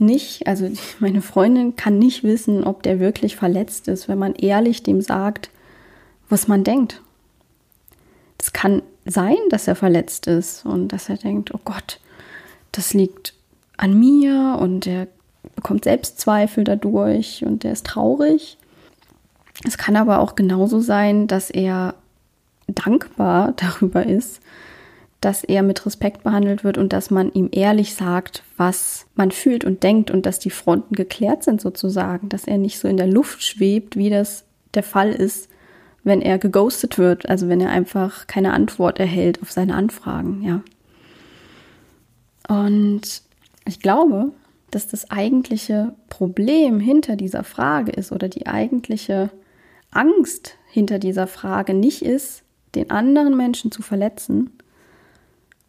nicht, 0.00 0.46
also 0.46 0.70
meine 0.98 1.22
Freundin 1.22 1.76
kann 1.76 1.98
nicht 1.98 2.24
wissen, 2.24 2.64
ob 2.64 2.82
der 2.82 3.00
wirklich 3.00 3.36
verletzt 3.36 3.88
ist, 3.88 4.08
wenn 4.08 4.18
man 4.18 4.34
ehrlich 4.34 4.82
dem 4.82 5.00
sagt, 5.00 5.50
was 6.28 6.48
man 6.48 6.64
denkt. 6.64 7.02
Es 8.38 8.52
kann 8.52 8.82
sein, 9.04 9.36
dass 9.50 9.68
er 9.68 9.74
verletzt 9.74 10.26
ist 10.26 10.64
und 10.64 10.88
dass 10.88 11.08
er 11.08 11.16
denkt, 11.16 11.52
oh 11.54 11.60
Gott, 11.64 12.00
das 12.72 12.94
liegt 12.94 13.34
an 13.76 13.98
mir 13.98 14.58
und 14.60 14.86
er 14.86 15.08
bekommt 15.56 15.84
Selbstzweifel 15.84 16.64
dadurch 16.64 17.44
und 17.44 17.64
er 17.64 17.72
ist 17.72 17.86
traurig. 17.86 18.58
Es 19.66 19.76
kann 19.76 19.96
aber 19.96 20.20
auch 20.20 20.36
genauso 20.36 20.80
sein, 20.80 21.26
dass 21.26 21.50
er 21.50 21.94
dankbar 22.66 23.52
darüber 23.56 24.06
ist, 24.06 24.40
dass 25.20 25.44
er 25.44 25.62
mit 25.62 25.84
Respekt 25.84 26.22
behandelt 26.22 26.64
wird 26.64 26.78
und 26.78 26.92
dass 26.92 27.10
man 27.10 27.30
ihm 27.32 27.48
ehrlich 27.52 27.94
sagt, 27.94 28.42
was 28.56 29.06
man 29.14 29.30
fühlt 29.30 29.64
und 29.64 29.82
denkt 29.82 30.10
und 30.10 30.24
dass 30.24 30.38
die 30.38 30.50
Fronten 30.50 30.94
geklärt 30.94 31.44
sind 31.44 31.60
sozusagen, 31.60 32.28
dass 32.30 32.46
er 32.46 32.56
nicht 32.56 32.78
so 32.78 32.88
in 32.88 32.96
der 32.96 33.06
Luft 33.06 33.42
schwebt, 33.44 33.96
wie 33.96 34.08
das 34.08 34.44
der 34.72 34.82
Fall 34.82 35.10
ist, 35.10 35.48
wenn 36.04 36.22
er 36.22 36.38
geghostet 36.38 36.96
wird, 36.96 37.28
also 37.28 37.48
wenn 37.48 37.60
er 37.60 37.70
einfach 37.70 38.26
keine 38.26 38.54
Antwort 38.54 38.98
erhält 38.98 39.42
auf 39.42 39.52
seine 39.52 39.74
Anfragen, 39.74 40.42
ja. 40.42 40.62
Und 42.48 43.22
ich 43.66 43.80
glaube, 43.80 44.32
dass 44.70 44.88
das 44.88 45.10
eigentliche 45.10 45.94
Problem 46.08 46.80
hinter 46.80 47.16
dieser 47.16 47.44
Frage 47.44 47.92
ist 47.92 48.12
oder 48.12 48.28
die 48.28 48.46
eigentliche 48.46 49.30
Angst 49.90 50.56
hinter 50.70 50.98
dieser 50.98 51.26
Frage 51.26 51.74
nicht 51.74 52.02
ist, 52.02 52.42
den 52.74 52.90
anderen 52.90 53.36
Menschen 53.36 53.70
zu 53.70 53.82
verletzen, 53.82 54.50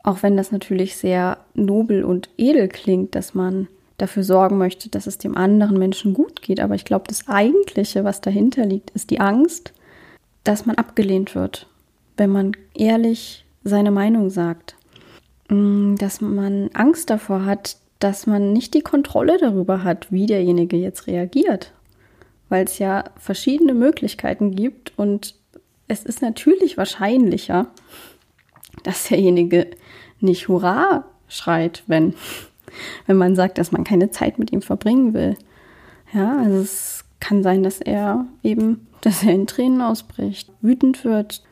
auch 0.04 0.24
wenn 0.24 0.38
das 0.38 0.52
natürlich 0.52 0.96
sehr 0.98 1.38
nobel 1.54 2.04
und 2.04 2.30
edel 2.38 2.68
klingt, 2.68 3.16
dass 3.16 3.34
man 3.34 3.68
dafür 3.98 4.24
sorgen 4.24 4.58
möchte, 4.58 4.90
dass 4.90 5.06
es 5.06 5.18
dem 5.18 5.38
anderen 5.38 5.78
Menschen 5.78 6.14
gut 6.14 6.42
geht. 6.42 6.60
Aber 6.60 6.76
ich 6.76 6.86
glaube, 6.86 7.06
das 7.08 7.28
Eigentliche, 7.28 8.04
was 8.04 8.22
dahinter 8.22 8.66
liegt, 8.66 8.90
ist 8.92 9.12
die 9.12 9.20
Angst, 9.20 9.74
dass 10.44 10.66
man 10.66 10.76
abgelehnt 10.78 11.36
wird, 11.36 11.68
wenn 12.18 12.32
man 12.32 12.54
ehrlich 12.74 13.46
seine 13.64 13.92
Meinung 13.92 14.32
sagt. 14.32 14.76
Mm, 15.50 15.96
dass 15.98 16.20
man 16.20 16.70
Angst 16.74 17.12
davor 17.12 17.46
hat, 17.46 17.78
dass 18.00 18.26
man 18.26 18.52
nicht 18.54 18.74
die 18.74 18.82
Kontrolle 18.82 19.38
darüber 19.38 19.84
hat, 19.84 20.12
wie 20.12 20.26
derjenige 20.26 20.78
jetzt 20.78 21.06
reagiert 21.06 21.72
weil 22.52 22.66
es 22.66 22.80
ja 22.80 23.06
verschiedene 23.16 23.74
Möglichkeiten 23.74 24.54
gibt 24.54 24.92
und 24.98 25.36
es 25.88 26.04
ist 26.04 26.22
natürlich 26.22 26.78
wahrscheinlicher, 26.78 27.68
dass 28.84 29.08
derjenige 29.08 29.68
nicht 30.22 30.48
Hurra 30.48 31.06
schreit, 31.28 31.84
wenn, 31.88 32.14
wenn 33.08 33.18
man 33.18 33.36
sagt, 33.36 33.58
dass 33.58 33.72
man 33.72 33.84
keine 33.84 34.12
Zeit 34.12 34.40
mit 34.40 34.52
ihm 34.52 34.62
verbringen 34.62 35.14
will. 35.14 35.38
Ja, 36.14 36.38
also 36.38 36.58
es 36.58 37.06
kann 37.20 37.44
sein, 37.44 37.64
dass 37.64 37.80
er 37.80 38.26
eben, 38.44 38.88
dass 39.02 39.24
er 39.24 39.34
in 39.34 39.48
Tränen 39.48 39.82
ausbricht, 39.82 40.52
wütend 40.62 41.04
wird, 41.06 41.44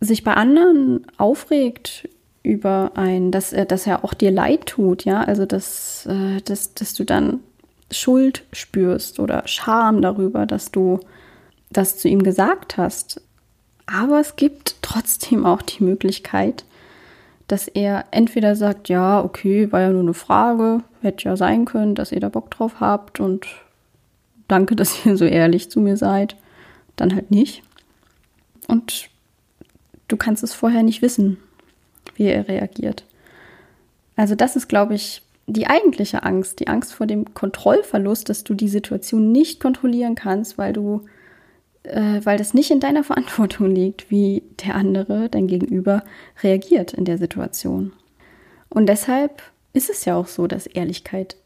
sich 0.00 0.24
bei 0.24 0.34
anderen 0.34 1.06
aufregt 1.18 2.08
über 2.42 2.92
ein, 2.94 3.30
dass 3.30 3.52
er, 3.52 3.66
dass 3.66 3.86
er 3.86 4.02
auch 4.02 4.14
dir 4.14 4.30
leid 4.30 4.64
tut, 4.66 5.04
ja, 5.04 5.22
also 5.22 5.44
dass, 5.44 6.06
äh, 6.06 6.40
dass, 6.40 6.72
dass 6.72 6.94
du 6.94 7.04
dann 7.04 7.40
Schuld 7.90 8.44
spürst 8.52 9.20
oder 9.20 9.42
Scham 9.46 10.00
darüber, 10.00 10.46
dass 10.46 10.70
du 10.70 11.00
das 11.70 11.98
zu 11.98 12.08
ihm 12.08 12.22
gesagt 12.22 12.76
hast. 12.76 13.20
Aber 13.86 14.20
es 14.20 14.36
gibt 14.36 14.76
trotzdem 14.82 15.44
auch 15.44 15.62
die 15.62 15.82
Möglichkeit, 15.82 16.64
dass 17.50 17.66
er 17.66 18.04
entweder 18.12 18.54
sagt, 18.54 18.88
ja, 18.88 19.22
okay, 19.22 19.72
war 19.72 19.80
ja 19.80 19.90
nur 19.90 20.02
eine 20.02 20.14
Frage, 20.14 20.84
hätte 21.02 21.24
ja 21.24 21.36
sein 21.36 21.64
können, 21.64 21.96
dass 21.96 22.12
ihr 22.12 22.20
da 22.20 22.28
Bock 22.28 22.48
drauf 22.50 22.78
habt 22.78 23.18
und 23.18 23.46
danke, 24.46 24.76
dass 24.76 25.04
ihr 25.04 25.16
so 25.16 25.24
ehrlich 25.24 25.68
zu 25.68 25.80
mir 25.80 25.96
seid, 25.96 26.36
dann 26.94 27.14
halt 27.14 27.32
nicht. 27.32 27.62
Und 28.68 29.08
du 30.06 30.16
kannst 30.16 30.44
es 30.44 30.54
vorher 30.54 30.84
nicht 30.84 31.02
wissen, 31.02 31.38
wie 32.14 32.26
er 32.26 32.46
reagiert. 32.46 33.04
Also 34.14 34.36
das 34.36 34.54
ist, 34.54 34.68
glaube 34.68 34.94
ich, 34.94 35.22
die 35.46 35.66
eigentliche 35.66 36.22
Angst, 36.22 36.60
die 36.60 36.68
Angst 36.68 36.94
vor 36.94 37.08
dem 37.08 37.34
Kontrollverlust, 37.34 38.28
dass 38.28 38.44
du 38.44 38.54
die 38.54 38.68
Situation 38.68 39.32
nicht 39.32 39.58
kontrollieren 39.58 40.14
kannst, 40.14 40.56
weil 40.56 40.72
du, 40.72 41.06
äh, 41.90 42.20
weil 42.24 42.38
das 42.38 42.54
nicht 42.54 42.70
in 42.70 42.80
deiner 42.80 43.04
Verantwortung 43.10 43.74
liegt, 43.74 44.10
wie 44.10 44.42
der 44.64 44.74
andere, 44.74 45.28
dein 45.28 45.46
Gegenüber, 45.46 46.04
reagiert 46.42 46.94
in 46.94 47.04
der 47.04 47.18
Situation. 47.18 47.92
Und 48.68 48.88
deshalb 48.88 49.42
ist 49.72 49.90
es 49.90 50.04
ja 50.04 50.16
auch 50.16 50.26
so, 50.26 50.46
dass 50.46 50.66
Ehrlichkeit 50.66 51.36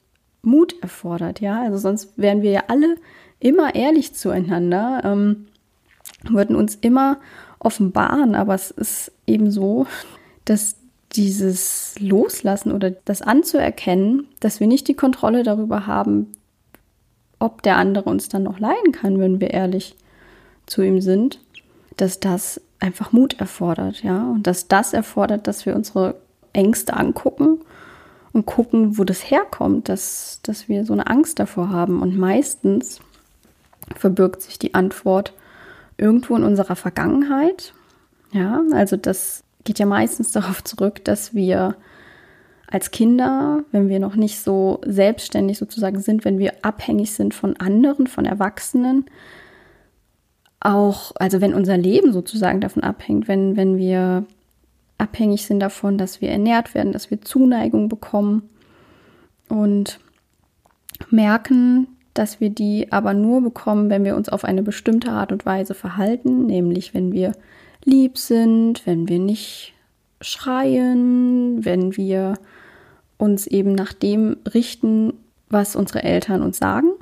Mut 0.43 0.75
erfordert, 0.83 1.41
ja. 1.41 1.63
Also 1.63 1.79
sonst 1.79 2.17
wären 2.17 2.43
wir 2.43 2.51
ja 2.51 2.65
alle 2.69 2.97
immer 3.41 3.75
ehrlich 3.75 4.15
zueinander, 4.15 5.03
ähm, 5.05 5.47
würden 6.29 6.57
uns 6.57 6.75
immer 6.77 7.19
offenbaren, 7.59 8.35
aber 8.35 8.55
es 8.55 8.71
ist 8.71 9.13
eben 9.27 9.51
so, 9.51 9.87
dass 10.45 10.77
dieses 11.13 11.95
Loslassen 12.01 12.73
oder 12.73 12.91
das 12.91 13.23
anzuerkennen, 13.23 14.29
dass 14.41 14.61
wir 14.61 14.67
nicht 14.67 14.89
die 14.89 14.95
Kontrolle 14.95 15.43
darüber 15.43 15.87
haben, 15.87 16.33
ob 17.39 17.63
der 17.63 17.77
andere 17.77 18.11
uns 18.11 18.29
dann 18.29 18.43
noch 18.43 18.59
leiden 18.59 18.93
kann, 18.93 19.21
wenn 19.21 19.41
wir 19.41 19.51
ehrlich 19.51 19.97
zu 20.67 20.83
ihm 20.83 21.01
sind, 21.01 21.41
dass 21.97 22.21
das 22.21 22.61
einfach 22.81 23.13
Mut 23.13 23.41
erfordert, 23.41 24.03
ja, 24.03 24.31
und 24.31 24.47
dass 24.47 24.69
das 24.69 24.93
erfordert, 24.93 25.47
dass 25.47 25.67
wir 25.67 25.75
unsere 25.75 26.17
Ängste 26.53 26.95
angucken 26.95 27.61
und 28.33 28.47
gucken, 28.47 28.99
wo 28.99 29.05
das 29.05 29.31
herkommt, 29.31 29.89
dass, 29.89 30.41
dass 30.43 30.69
wir 30.69 30.85
so 30.85 30.93
eine 30.93 31.07
Angst 31.07 31.39
davor 31.39 31.71
haben. 31.71 32.03
Und 32.03 32.17
meistens 32.17 33.01
verbirgt 33.97 34.43
sich 34.43 34.59
die 34.59 34.75
Antwort 34.75 35.33
irgendwo 35.97 36.37
in 36.37 36.43
unserer 36.43 36.77
Vergangenheit, 36.77 37.73
ja, 38.33 38.61
also 38.73 38.97
dass 38.97 39.45
geht 39.65 39.79
ja 39.79 39.87
meistens 39.87 40.31
darauf 40.33 40.63
zurück, 40.63 41.05
dass 41.05 41.35
wir 41.35 41.77
als 42.67 42.91
Kinder, 42.91 43.63
wenn 43.73 43.89
wir 43.89 44.01
noch 44.01 44.17
nicht 44.17 44.41
so 44.41 44.81
selbstständig 44.85 45.59
sozusagen 45.59 46.01
sind, 46.01 46.25
wenn 46.25 46.39
wir 46.39 46.55
abhängig 46.63 47.13
sind 47.13 47.35
von 47.35 47.57
anderen, 47.57 48.07
von 48.07 48.25
Erwachsenen, 48.25 49.05
auch, 50.65 51.13
also 51.17 51.41
wenn 51.41 51.55
unser 51.55 51.77
Leben 51.77 52.13
sozusagen 52.13 52.61
davon 52.61 52.83
abhängt, 52.83 53.29
wenn, 53.29 53.57
wenn 53.57 53.77
wir 53.77 54.25
abhängig 54.99 55.47
sind 55.47 55.61
davon, 55.61 55.99
dass 55.99 56.21
wir 56.21 56.31
ernährt 56.31 56.75
werden, 56.75 56.93
dass 56.93 57.11
wir 57.11 57.21
Zuneigung 57.21 57.89
bekommen 57.89 58.49
und 59.49 60.01
merken, 61.11 61.89
dass 62.15 62.41
wir 62.41 62.51
die 62.51 62.93
aber 62.93 63.13
nur 63.13 63.43
bekommen, 63.43 63.91
wenn 63.91 64.05
wir 64.05 64.17
uns 64.17 64.29
auf 64.29 64.45
eine 64.45 64.63
bestimmte 64.63 65.11
Art 65.11 65.33
und 65.33 65.45
Weise 65.45 65.75
verhalten, 65.75 66.47
nämlich 66.47 66.95
wenn 66.95 67.13
wir 67.13 67.33
lieb 67.85 68.17
sind, 68.17 68.87
wenn 68.87 69.09
wir 69.09 69.19
nicht 69.19 69.75
schreien, 70.21 71.65
wenn 71.65 71.97
wir 71.97 72.35
uns 73.19 73.47
eben 73.47 73.75
nach 73.75 73.93
dem 73.93 74.39
richten, 74.53 75.13
was 75.51 75.77
unsere 75.77 76.03
Eltern 76.03 76.43
uns 76.43 76.59
sagen. 76.59 76.94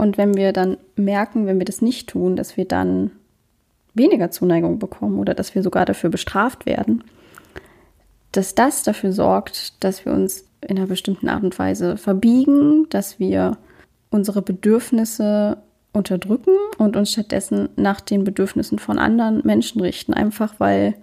Und 0.00 0.16
wenn 0.16 0.34
wir 0.34 0.54
dann 0.54 0.78
merken, 0.96 1.46
wenn 1.46 1.58
wir 1.58 1.66
das 1.66 1.82
nicht 1.82 2.08
tun, 2.08 2.34
dass 2.34 2.56
wir 2.56 2.64
dann 2.64 3.10
weniger 3.92 4.30
Zuneigung 4.30 4.78
bekommen 4.78 5.18
oder 5.18 5.34
dass 5.34 5.54
wir 5.54 5.62
sogar 5.62 5.84
dafür 5.84 6.08
bestraft 6.08 6.64
werden, 6.64 7.04
dass 8.32 8.54
das 8.54 8.82
dafür 8.82 9.12
sorgt, 9.12 9.84
dass 9.84 10.06
wir 10.06 10.14
uns 10.14 10.46
in 10.62 10.78
einer 10.78 10.86
bestimmten 10.86 11.28
Art 11.28 11.42
und 11.42 11.58
Weise 11.58 11.98
verbiegen, 11.98 12.86
dass 12.88 13.18
wir 13.18 13.58
unsere 14.08 14.40
Bedürfnisse 14.40 15.58
unterdrücken 15.92 16.54
und 16.78 16.96
uns 16.96 17.12
stattdessen 17.12 17.68
nach 17.76 18.00
den 18.00 18.24
Bedürfnissen 18.24 18.78
von 18.78 18.98
anderen 18.98 19.42
Menschen 19.44 19.82
richten, 19.82 20.14
einfach 20.14 20.54
weil 20.56 20.94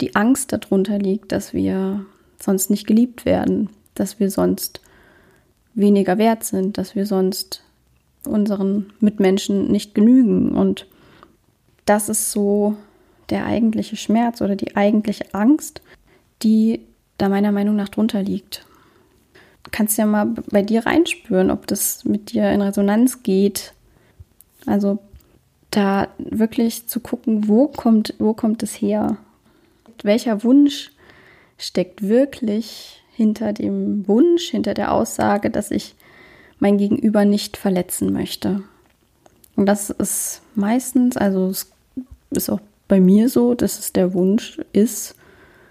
die 0.00 0.16
Angst 0.16 0.54
darunter 0.54 0.98
liegt, 0.98 1.30
dass 1.30 1.52
wir 1.52 2.06
sonst 2.40 2.70
nicht 2.70 2.86
geliebt 2.86 3.26
werden, 3.26 3.68
dass 3.94 4.18
wir 4.18 4.30
sonst 4.30 4.80
weniger 5.74 6.16
wert 6.16 6.42
sind, 6.44 6.78
dass 6.78 6.94
wir 6.94 7.04
sonst 7.04 7.65
unseren 8.26 8.92
Mitmenschen 9.00 9.70
nicht 9.70 9.94
genügen. 9.94 10.54
Und 10.54 10.86
das 11.84 12.08
ist 12.08 12.32
so 12.32 12.76
der 13.30 13.46
eigentliche 13.46 13.96
Schmerz 13.96 14.40
oder 14.40 14.56
die 14.56 14.76
eigentliche 14.76 15.34
Angst, 15.34 15.82
die 16.42 16.80
da 17.18 17.28
meiner 17.28 17.52
Meinung 17.52 17.76
nach 17.76 17.88
drunter 17.88 18.22
liegt. 18.22 18.64
Du 19.62 19.70
kannst 19.72 19.98
ja 19.98 20.06
mal 20.06 20.26
bei 20.26 20.62
dir 20.62 20.86
reinspüren, 20.86 21.50
ob 21.50 21.66
das 21.66 22.04
mit 22.04 22.32
dir 22.32 22.50
in 22.52 22.60
Resonanz 22.60 23.22
geht. 23.24 23.72
Also 24.64 25.00
da 25.70 26.08
wirklich 26.18 26.86
zu 26.86 27.00
gucken, 27.00 27.48
wo 27.48 27.66
kommt, 27.66 28.14
wo 28.18 28.32
kommt 28.32 28.62
es 28.62 28.74
her? 28.80 29.16
Welcher 30.02 30.44
Wunsch 30.44 30.92
steckt 31.58 32.02
wirklich 32.02 33.02
hinter 33.12 33.52
dem 33.52 34.06
Wunsch, 34.06 34.50
hinter 34.50 34.74
der 34.74 34.92
Aussage, 34.92 35.50
dass 35.50 35.70
ich 35.70 35.95
mein 36.58 36.78
Gegenüber 36.78 37.24
nicht 37.24 37.56
verletzen 37.56 38.12
möchte? 38.12 38.62
Und 39.56 39.66
das 39.66 39.90
ist 39.90 40.42
meistens, 40.54 41.16
also 41.16 41.48
es 41.48 41.72
ist 42.30 42.50
auch 42.50 42.60
bei 42.88 43.00
mir 43.00 43.28
so, 43.28 43.54
dass 43.54 43.78
es 43.78 43.92
der 43.92 44.14
Wunsch 44.14 44.60
ist, 44.72 45.16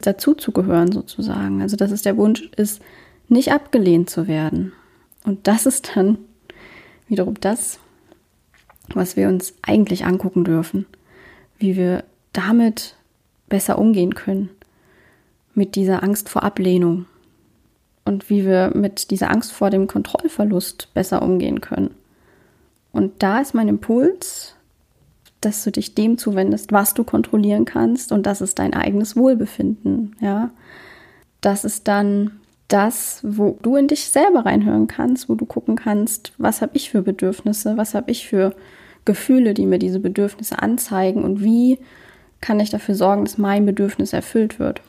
dazuzugehören 0.02 0.92
sozusagen. 0.92 1.62
Also 1.62 1.78
dass 1.78 1.92
es 1.92 2.02
der 2.02 2.18
Wunsch 2.18 2.50
ist, 2.56 2.82
nicht 3.28 3.52
abgelehnt 3.52 4.10
zu 4.10 4.28
werden. 4.28 4.74
Und 5.24 5.48
das 5.48 5.66
ist 5.66 5.96
dann 5.96 6.18
wiederum 7.08 7.36
das, 7.40 7.80
was 8.94 9.16
wir 9.16 9.28
uns 9.28 9.54
eigentlich 9.62 10.06
angucken 10.06 10.44
dürfen, 10.44 10.86
wie 11.58 11.76
wir 11.76 12.04
damit 12.34 12.96
besser 13.48 13.80
umgehen 13.80 14.14
können, 14.14 14.50
mit 15.54 15.76
dieser 15.76 16.04
Angst 16.04 16.30
vor 16.30 16.44
Ablehnung 16.44 17.06
und 18.06 18.30
wie 18.30 18.46
wir 18.46 18.72
mit 18.74 19.12
dieser 19.12 19.32
Angst 19.32 19.52
vor 19.52 19.70
dem 19.70 19.88
Kontrollverlust 19.88 20.94
besser 20.94 21.22
umgehen 21.22 21.60
können. 21.60 21.96
Und 22.92 23.12
da 23.22 23.42
ist 23.42 23.54
mein 23.54 23.68
Impuls, 23.68 24.56
dass 25.42 25.64
du 25.64 25.72
dich 25.72 25.96
dem 25.96 26.18
zuwendest, 26.18 26.72
was 26.72 26.94
du 26.94 27.04
kontrollieren 27.04 27.66
kannst 27.66 28.12
und 28.12 28.26
das 28.26 28.42
ist 28.42 28.58
dein 28.60 28.74
eigenes 28.74 29.16
Wohlbefinden, 29.16 30.16
ja. 30.22 30.52
Das 31.42 31.66
ist 31.66 31.88
dann 31.88 32.40
das, 32.68 33.20
wo 33.24 33.58
du 33.62 33.76
in 33.76 33.88
dich 33.88 34.10
selber 34.10 34.46
reinhören 34.46 34.88
kannst, 34.88 35.30
wo 35.30 35.36
du 35.36 35.46
gucken 35.46 35.76
kannst, 35.76 36.34
was 36.38 36.62
habe 36.62 36.76
ich 36.76 36.90
für 36.90 37.04
Bedürfnisse, 37.04 37.78
was 37.78 37.94
habe 37.94 38.10
ich 38.10 38.28
für 38.28 38.56
Gefühle, 39.06 39.54
die 39.54 39.68
mir 39.68 39.78
diese 39.78 40.00
Bedürfnisse 40.00 40.60
anzeigen 40.60 41.24
und 41.24 41.44
wie 41.44 41.78
kann 42.42 42.60
ich 42.60 42.72
dafür 42.72 42.96
sorgen, 42.96 43.26
dass 43.26 43.38
mein 43.38 43.66
Bedürfnis 43.66 44.14
erfüllt 44.14 44.60
wird. 44.60 44.82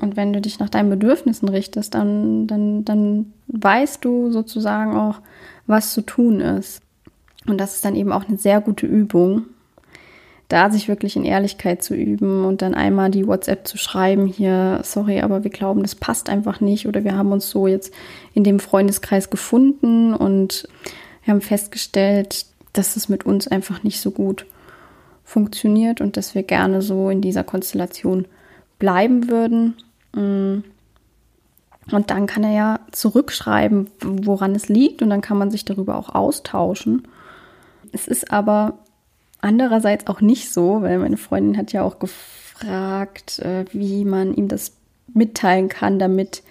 Und 0.00 0.16
wenn 0.16 0.32
du 0.32 0.40
dich 0.40 0.58
nach 0.58 0.68
deinen 0.68 0.90
Bedürfnissen 0.90 1.48
richtest, 1.48 1.94
dann, 1.94 2.46
dann, 2.46 2.84
dann 2.84 3.32
weißt 3.48 4.04
du 4.04 4.30
sozusagen 4.30 4.96
auch, 4.96 5.20
was 5.66 5.92
zu 5.92 6.02
tun 6.02 6.40
ist. 6.40 6.80
Und 7.46 7.58
das 7.58 7.74
ist 7.74 7.84
dann 7.84 7.96
eben 7.96 8.12
auch 8.12 8.28
eine 8.28 8.36
sehr 8.36 8.60
gute 8.60 8.86
Übung, 8.86 9.46
da 10.48 10.70
sich 10.70 10.88
wirklich 10.88 11.16
in 11.16 11.24
Ehrlichkeit 11.24 11.82
zu 11.82 11.94
üben 11.94 12.44
und 12.44 12.62
dann 12.62 12.74
einmal 12.74 13.10
die 13.10 13.26
WhatsApp 13.26 13.66
zu 13.66 13.76
schreiben, 13.76 14.26
hier, 14.26 14.80
sorry, 14.82 15.20
aber 15.20 15.44
wir 15.44 15.50
glauben, 15.50 15.82
das 15.82 15.94
passt 15.94 16.30
einfach 16.30 16.60
nicht 16.60 16.86
oder 16.86 17.04
wir 17.04 17.16
haben 17.16 17.32
uns 17.32 17.50
so 17.50 17.66
jetzt 17.66 17.92
in 18.34 18.44
dem 18.44 18.60
Freundeskreis 18.60 19.30
gefunden 19.30 20.14
und 20.14 20.68
wir 21.24 21.34
haben 21.34 21.40
festgestellt, 21.40 22.46
dass 22.72 22.96
es 22.96 23.08
mit 23.08 23.26
uns 23.26 23.48
einfach 23.48 23.82
nicht 23.82 24.00
so 24.00 24.10
gut 24.10 24.46
funktioniert 25.24 26.00
und 26.00 26.16
dass 26.16 26.34
wir 26.34 26.42
gerne 26.42 26.80
so 26.80 27.10
in 27.10 27.20
dieser 27.20 27.44
Konstellation 27.44 28.26
bleiben 28.78 29.28
würden. 29.28 29.74
Mm. 30.18 30.64
Und 31.90 32.10
dann 32.10 32.26
kann 32.26 32.44
er 32.44 32.52
ja 32.52 32.80
zurückschreiben, 32.92 33.88
woran 34.02 34.54
es 34.54 34.68
liegt 34.68 35.00
und 35.00 35.08
dann 35.08 35.22
kann 35.22 35.38
man 35.38 35.50
sich 35.50 35.64
darüber 35.64 35.96
auch 35.96 36.14
austauschen. 36.14 37.08
Es 37.92 38.06
ist 38.06 38.30
aber 38.30 38.78
andererseits 39.40 40.06
auch 40.06 40.20
nicht 40.20 40.52
so, 40.52 40.82
weil 40.82 40.98
meine 40.98 41.16
Freundin 41.16 41.56
hat 41.56 41.72
ja 41.72 41.82
auch 41.82 41.98
gefragt, 41.98 43.38
äh, 43.38 43.64
wie 43.72 44.04
man 44.04 44.34
ihm 44.34 44.48
das 44.48 44.72
mitteilen 45.14 45.70
kann, 45.70 45.98
damit 45.98 46.42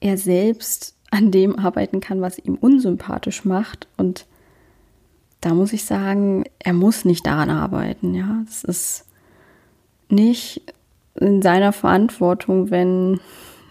er 0.00 0.16
selbst 0.16 0.94
an 1.10 1.32
dem 1.32 1.58
arbeiten 1.58 2.00
kann, 2.00 2.20
was 2.20 2.38
ihm 2.38 2.54
unsympathisch 2.54 3.44
macht. 3.44 3.88
Und 3.96 4.26
da 5.40 5.54
muss 5.54 5.72
ich 5.72 5.84
sagen, 5.84 6.44
er 6.58 6.74
muss 6.74 7.04
nicht 7.04 7.26
daran 7.26 7.50
arbeiten. 7.50 8.14
Ja, 8.14 8.44
es 8.48 8.62
ist 8.62 9.06
nicht 10.08 10.62
in 11.14 11.42
seiner 11.42 11.72
Verantwortung, 11.72 12.70
wenn 12.70 13.20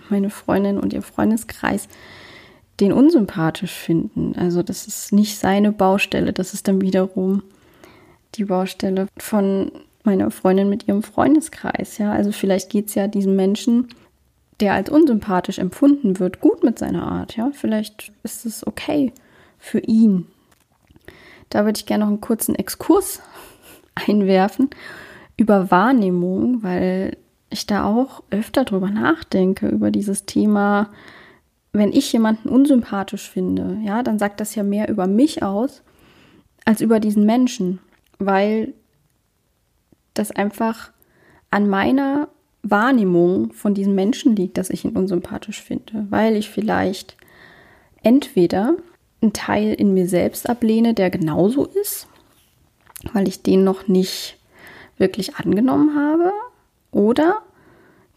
meine 0.09 0.29
Freundin 0.29 0.79
und 0.79 0.93
ihr 0.93 1.01
Freundeskreis 1.01 1.87
den 2.79 2.93
unsympathisch 2.93 3.73
finden. 3.73 4.33
Also 4.37 4.63
das 4.63 4.87
ist 4.87 5.11
nicht 5.11 5.37
seine 5.37 5.71
Baustelle, 5.71 6.33
das 6.33 6.53
ist 6.53 6.67
dann 6.67 6.81
wiederum 6.81 7.43
die 8.35 8.45
Baustelle 8.45 9.07
von 9.17 9.71
meiner 10.03 10.31
Freundin 10.31 10.69
mit 10.69 10.87
ihrem 10.87 11.03
Freundeskreis. 11.03 11.97
Ja, 11.97 12.11
also 12.11 12.31
vielleicht 12.31 12.69
geht 12.69 12.87
es 12.87 12.95
ja 12.95 13.07
diesem 13.07 13.35
Menschen, 13.35 13.89
der 14.59 14.73
als 14.73 14.89
unsympathisch 14.89 15.59
empfunden 15.59 16.19
wird, 16.19 16.39
gut 16.39 16.63
mit 16.63 16.79
seiner 16.79 17.09
Art. 17.09 17.35
Ja, 17.35 17.51
vielleicht 17.53 18.11
ist 18.23 18.45
es 18.45 18.65
okay 18.65 19.13
für 19.57 19.79
ihn. 19.79 20.27
Da 21.49 21.65
würde 21.65 21.79
ich 21.79 21.85
gerne 21.85 22.03
noch 22.03 22.09
einen 22.09 22.21
kurzen 22.21 22.55
Exkurs 22.55 23.21
einwerfen 23.95 24.69
über 25.37 25.71
Wahrnehmung, 25.71 26.63
weil 26.63 27.17
ich 27.49 27.65
da 27.65 27.85
auch 27.85 28.23
öfter 28.29 28.65
drüber 28.65 28.89
nachdenke, 28.89 29.67
über 29.67 29.91
dieses 29.91 30.25
Thema, 30.25 30.89
wenn 31.71 31.91
ich 31.91 32.11
jemanden 32.11 32.49
unsympathisch 32.49 33.29
finde, 33.29 33.79
ja, 33.83 34.03
dann 34.03 34.19
sagt 34.19 34.39
das 34.39 34.55
ja 34.55 34.63
mehr 34.63 34.89
über 34.89 35.07
mich 35.07 35.43
aus 35.43 35.83
als 36.65 36.81
über 36.81 36.99
diesen 36.99 37.25
Menschen, 37.25 37.79
weil 38.19 38.73
das 40.13 40.31
einfach 40.31 40.91
an 41.49 41.69
meiner 41.69 42.27
Wahrnehmung 42.61 43.53
von 43.53 43.73
diesem 43.73 43.95
Menschen 43.95 44.35
liegt, 44.35 44.57
dass 44.57 44.69
ich 44.69 44.85
ihn 44.85 44.95
unsympathisch 44.95 45.61
finde, 45.61 46.05
weil 46.09 46.35
ich 46.35 46.49
vielleicht 46.49 47.15
entweder 48.03 48.75
einen 49.21 49.33
Teil 49.33 49.73
in 49.73 49.93
mir 49.93 50.07
selbst 50.07 50.49
ablehne, 50.49 50.93
der 50.93 51.09
genauso 51.09 51.65
ist, 51.65 52.07
weil 53.13 53.27
ich 53.27 53.41
den 53.41 53.63
noch 53.63 53.87
nicht 53.87 54.37
wirklich 54.97 55.35
angenommen 55.37 55.95
habe, 55.95 56.33
oder 56.91 57.41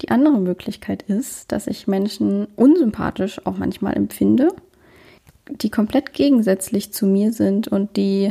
die 0.01 0.11
andere 0.11 0.39
Möglichkeit 0.39 1.03
ist, 1.03 1.53
dass 1.53 1.67
ich 1.67 1.87
Menschen 1.87 2.47
unsympathisch 2.57 3.45
auch 3.47 3.57
manchmal 3.57 3.95
empfinde, 3.97 4.49
die 5.49 5.71
komplett 5.71 6.13
gegensätzlich 6.13 6.93
zu 6.93 7.07
mir 7.07 7.33
sind 7.33 7.69
und 7.69 7.97
die 7.97 8.31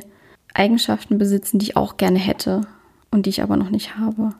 Eigenschaften 0.54 1.18
besitzen, 1.18 1.60
die 1.60 1.68
ich 1.68 1.78
auch 1.78 1.98
gerne 1.98 2.20
hätte 2.20 2.62
und 3.10 3.26
die 3.26 3.30
ich 3.30 3.42
aber 3.42 3.58
noch 3.58 3.70
nicht 3.70 3.98
habe. 3.98 4.32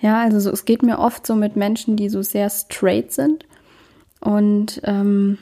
Ja, 0.00 0.20
also 0.22 0.40
so, 0.40 0.50
es 0.50 0.64
geht 0.64 0.82
mir 0.82 0.98
oft 0.98 1.26
so 1.26 1.34
mit 1.34 1.56
Menschen, 1.56 1.96
die 1.96 2.08
so 2.08 2.22
sehr 2.22 2.48
straight 2.50 3.12
sind 3.12 3.44
und 4.20 4.80
ähm, 4.84 5.38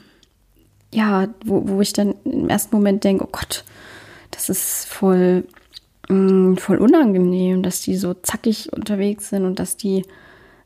ja, 0.92 1.28
wo, 1.44 1.68
wo 1.68 1.80
ich 1.80 1.92
dann 1.92 2.14
im 2.24 2.48
ersten 2.48 2.74
Moment 2.74 3.04
denke, 3.04 3.24
oh 3.24 3.28
Gott, 3.30 3.64
das 4.30 4.48
ist 4.48 4.86
voll, 4.86 5.44
mh, 6.09 6.14
mm, 6.16 6.57
voll 6.57 6.79
unangenehm, 6.79 7.62
dass 7.62 7.83
die 7.83 7.97
so 7.97 8.14
zackig 8.14 8.73
unterwegs 8.73 9.31
sind 9.31 9.44
und 9.44 9.59
dass 9.59 9.77
die 9.77 10.05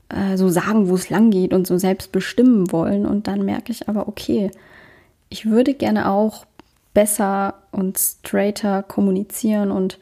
äh, 0.08 0.36
so 0.36 0.48
sagen, 0.48 0.88
wo 0.88 0.94
es 0.94 1.10
lang 1.10 1.30
geht 1.30 1.52
und 1.52 1.66
so 1.66 1.78
selbst 1.78 2.12
bestimmen 2.12 2.70
wollen. 2.72 3.06
Und 3.06 3.26
dann 3.26 3.44
merke 3.44 3.72
ich 3.72 3.88
aber, 3.88 4.08
okay, 4.08 4.50
ich 5.28 5.46
würde 5.46 5.74
gerne 5.74 6.10
auch 6.10 6.44
besser 6.94 7.54
und 7.70 7.98
straighter 7.98 8.82
kommunizieren 8.82 9.70
und 9.70 9.98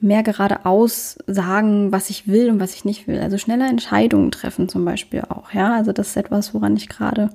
mehr 0.00 0.22
geradeaus 0.22 1.18
sagen, 1.26 1.92
was 1.92 2.10
ich 2.10 2.28
will 2.28 2.50
und 2.50 2.60
was 2.60 2.74
ich 2.74 2.84
nicht 2.84 3.06
will. 3.08 3.20
Also 3.20 3.38
schneller 3.38 3.68
Entscheidungen 3.68 4.30
treffen 4.30 4.68
zum 4.68 4.84
Beispiel 4.84 5.22
auch. 5.28 5.52
Ja, 5.52 5.74
also 5.74 5.92
das 5.92 6.08
ist 6.08 6.16
etwas, 6.16 6.54
woran 6.54 6.76
ich 6.76 6.88
gerade 6.88 7.30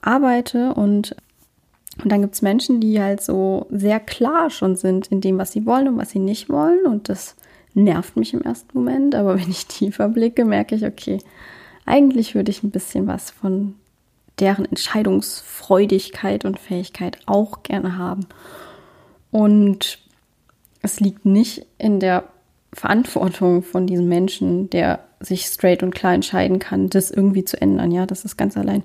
arbeite 0.00 0.74
und 0.74 1.16
und 2.02 2.10
dann 2.10 2.22
gibt 2.22 2.34
es 2.34 2.42
Menschen, 2.42 2.80
die 2.80 3.00
halt 3.00 3.22
so 3.22 3.66
sehr 3.70 4.00
klar 4.00 4.50
schon 4.50 4.76
sind 4.76 5.08
in 5.08 5.20
dem, 5.20 5.38
was 5.38 5.52
sie 5.52 5.64
wollen 5.64 5.88
und 5.88 5.96
was 5.96 6.10
sie 6.10 6.18
nicht 6.18 6.48
wollen. 6.48 6.86
Und 6.86 7.08
das 7.08 7.36
nervt 7.74 8.16
mich 8.16 8.34
im 8.34 8.42
ersten 8.42 8.76
Moment. 8.76 9.14
Aber 9.14 9.36
wenn 9.40 9.50
ich 9.50 9.66
tiefer 9.66 10.08
blicke, 10.08 10.44
merke 10.44 10.74
ich, 10.74 10.84
okay, 10.84 11.18
eigentlich 11.86 12.34
würde 12.34 12.50
ich 12.50 12.62
ein 12.62 12.70
bisschen 12.70 13.06
was 13.06 13.30
von 13.30 13.76
deren 14.40 14.64
Entscheidungsfreudigkeit 14.64 16.44
und 16.44 16.58
Fähigkeit 16.58 17.18
auch 17.26 17.62
gerne 17.62 17.96
haben. 17.96 18.26
Und 19.30 19.98
es 20.82 20.98
liegt 20.98 21.24
nicht 21.24 21.66
in 21.78 22.00
der 22.00 22.24
Verantwortung 22.72 23.62
von 23.62 23.86
diesem 23.86 24.08
Menschen, 24.08 24.68
der 24.70 25.04
sich 25.20 25.46
straight 25.46 25.84
und 25.84 25.94
klar 25.94 26.14
entscheiden 26.14 26.58
kann, 26.58 26.90
das 26.90 27.12
irgendwie 27.12 27.44
zu 27.44 27.60
ändern. 27.60 27.92
Ja, 27.92 28.06
das 28.06 28.24
ist 28.24 28.36
ganz 28.36 28.56
allein 28.56 28.82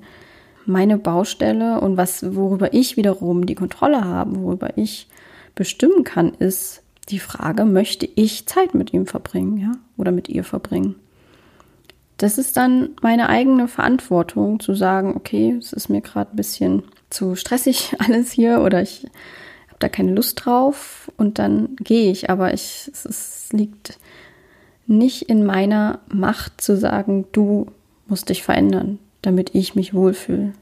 meine 0.65 0.97
Baustelle 0.97 1.81
und 1.81 1.97
was, 1.97 2.35
worüber 2.35 2.73
ich 2.73 2.97
wiederum 2.97 3.45
die 3.45 3.55
Kontrolle 3.55 4.03
habe, 4.03 4.41
worüber 4.41 4.77
ich 4.77 5.07
bestimmen 5.55 6.03
kann, 6.03 6.33
ist 6.33 6.83
die 7.09 7.19
Frage, 7.19 7.65
möchte 7.65 8.07
ich 8.15 8.45
Zeit 8.45 8.73
mit 8.73 8.93
ihm 8.93 9.07
verbringen, 9.07 9.57
ja, 9.57 9.71
oder 9.97 10.11
mit 10.11 10.29
ihr 10.29 10.43
verbringen? 10.43 10.95
Das 12.17 12.37
ist 12.37 12.57
dann 12.57 12.89
meine 13.01 13.29
eigene 13.29 13.67
Verantwortung 13.67 14.59
zu 14.59 14.75
sagen, 14.75 15.15
okay, 15.15 15.55
es 15.57 15.71
ist 15.71 15.89
mir 15.89 16.01
gerade 16.01 16.33
ein 16.33 16.35
bisschen 16.35 16.83
zu 17.09 17.35
stressig 17.35 17.95
alles 17.99 18.31
hier 18.31 18.61
oder 18.61 18.81
ich 18.81 19.05
habe 19.67 19.79
da 19.79 19.89
keine 19.89 20.13
Lust 20.13 20.45
drauf 20.45 21.11
und 21.17 21.39
dann 21.39 21.75
gehe 21.77 22.11
ich. 22.11 22.29
Aber 22.29 22.53
ich, 22.53 22.89
es, 22.91 23.05
es 23.05 23.49
liegt 23.53 23.97
nicht 24.85 25.23
in 25.23 25.45
meiner 25.45 25.99
Macht 26.11 26.61
zu 26.61 26.75
sagen, 26.75 27.25
du 27.31 27.67
musst 28.07 28.29
dich 28.29 28.43
verändern, 28.43 28.99
damit 29.21 29.55
ich 29.55 29.75
mich 29.75 29.93
wohlfühle. 29.93 30.53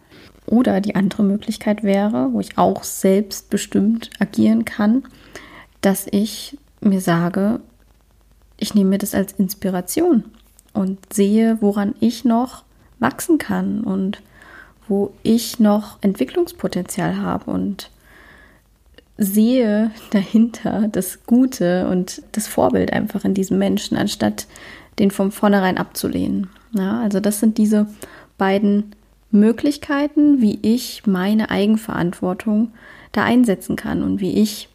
Oder 0.46 0.80
die 0.80 0.96
andere 0.96 1.24
Möglichkeit 1.24 1.84
wäre, 1.84 2.30
wo 2.32 2.40
ich 2.40 2.58
auch 2.58 2.84
selbstbestimmt 2.84 4.10
agieren 4.20 4.66
kann, 4.66 5.04
dass 5.82 6.08
ich 6.10 6.58
mir 6.80 7.02
sage, 7.02 7.60
ich 8.58 8.74
nehme 8.74 8.92
mir 8.92 8.98
das 8.98 9.14
als 9.14 9.34
Inspiration 9.34 10.24
und 10.74 11.14
sehe, 11.14 11.58
woran 11.60 11.96
ich 12.00 12.24
noch 12.24 12.64
wachsen 13.00 13.38
kann 13.38 13.82
und 13.82 14.22
wo 14.88 15.12
ich 15.22 15.60
noch 15.60 15.98
Entwicklungspotenzial 16.02 17.18
habe 17.18 17.52
und 17.52 17.92
sehe 19.18 19.92
dahinter 20.12 20.88
das 20.92 21.26
Gute 21.26 21.88
und 21.90 22.22
das 22.32 22.48
Vorbild 22.48 22.94
einfach 22.94 23.26
in 23.26 23.34
diesem 23.34 23.58
Menschen, 23.58 23.98
anstatt 23.98 24.48
den 25.00 25.12
von 25.12 25.32
vornherein 25.32 25.78
abzulehnen. 25.78 26.50
Ja, 26.74 27.02
also 27.02 27.20
das 27.20 27.40
sind 27.40 27.58
diese 27.58 27.88
beiden 28.38 28.96
Möglichkeiten, 29.32 30.42
wie 30.42 30.60
ich 30.62 31.06
meine 31.06 31.50
Eigenverantwortung 31.50 32.72
da 33.12 33.24
einsetzen 33.24 33.76
kann 33.76 34.04
und 34.04 34.20
wie 34.20 34.42
ich 34.42 34.70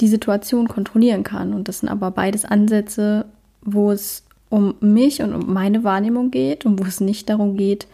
die 0.00 0.08
Situation 0.08 0.68
kontrollieren 0.68 1.24
kann. 1.24 1.52
Und 1.52 1.68
das 1.68 1.80
sind 1.80 1.88
aber 1.88 2.10
beides 2.10 2.44
Ansätze, 2.44 3.26
wo 3.62 3.90
es 3.90 4.24
um 4.48 4.74
mich 4.80 5.22
und 5.22 5.34
um 5.34 5.52
meine 5.52 5.84
Wahrnehmung 5.84 6.30
geht 6.30 6.66
und 6.66 6.78
wo 6.78 6.84
es 6.84 7.00
nicht 7.00 7.28
darum 7.28 7.56
geht, 7.56 7.86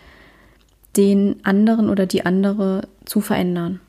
den 0.96 1.36
anderen 1.44 1.88
oder 1.88 2.06
die 2.06 2.26
andere 2.26 2.88
zu 3.04 3.20
verändern. 3.20 3.80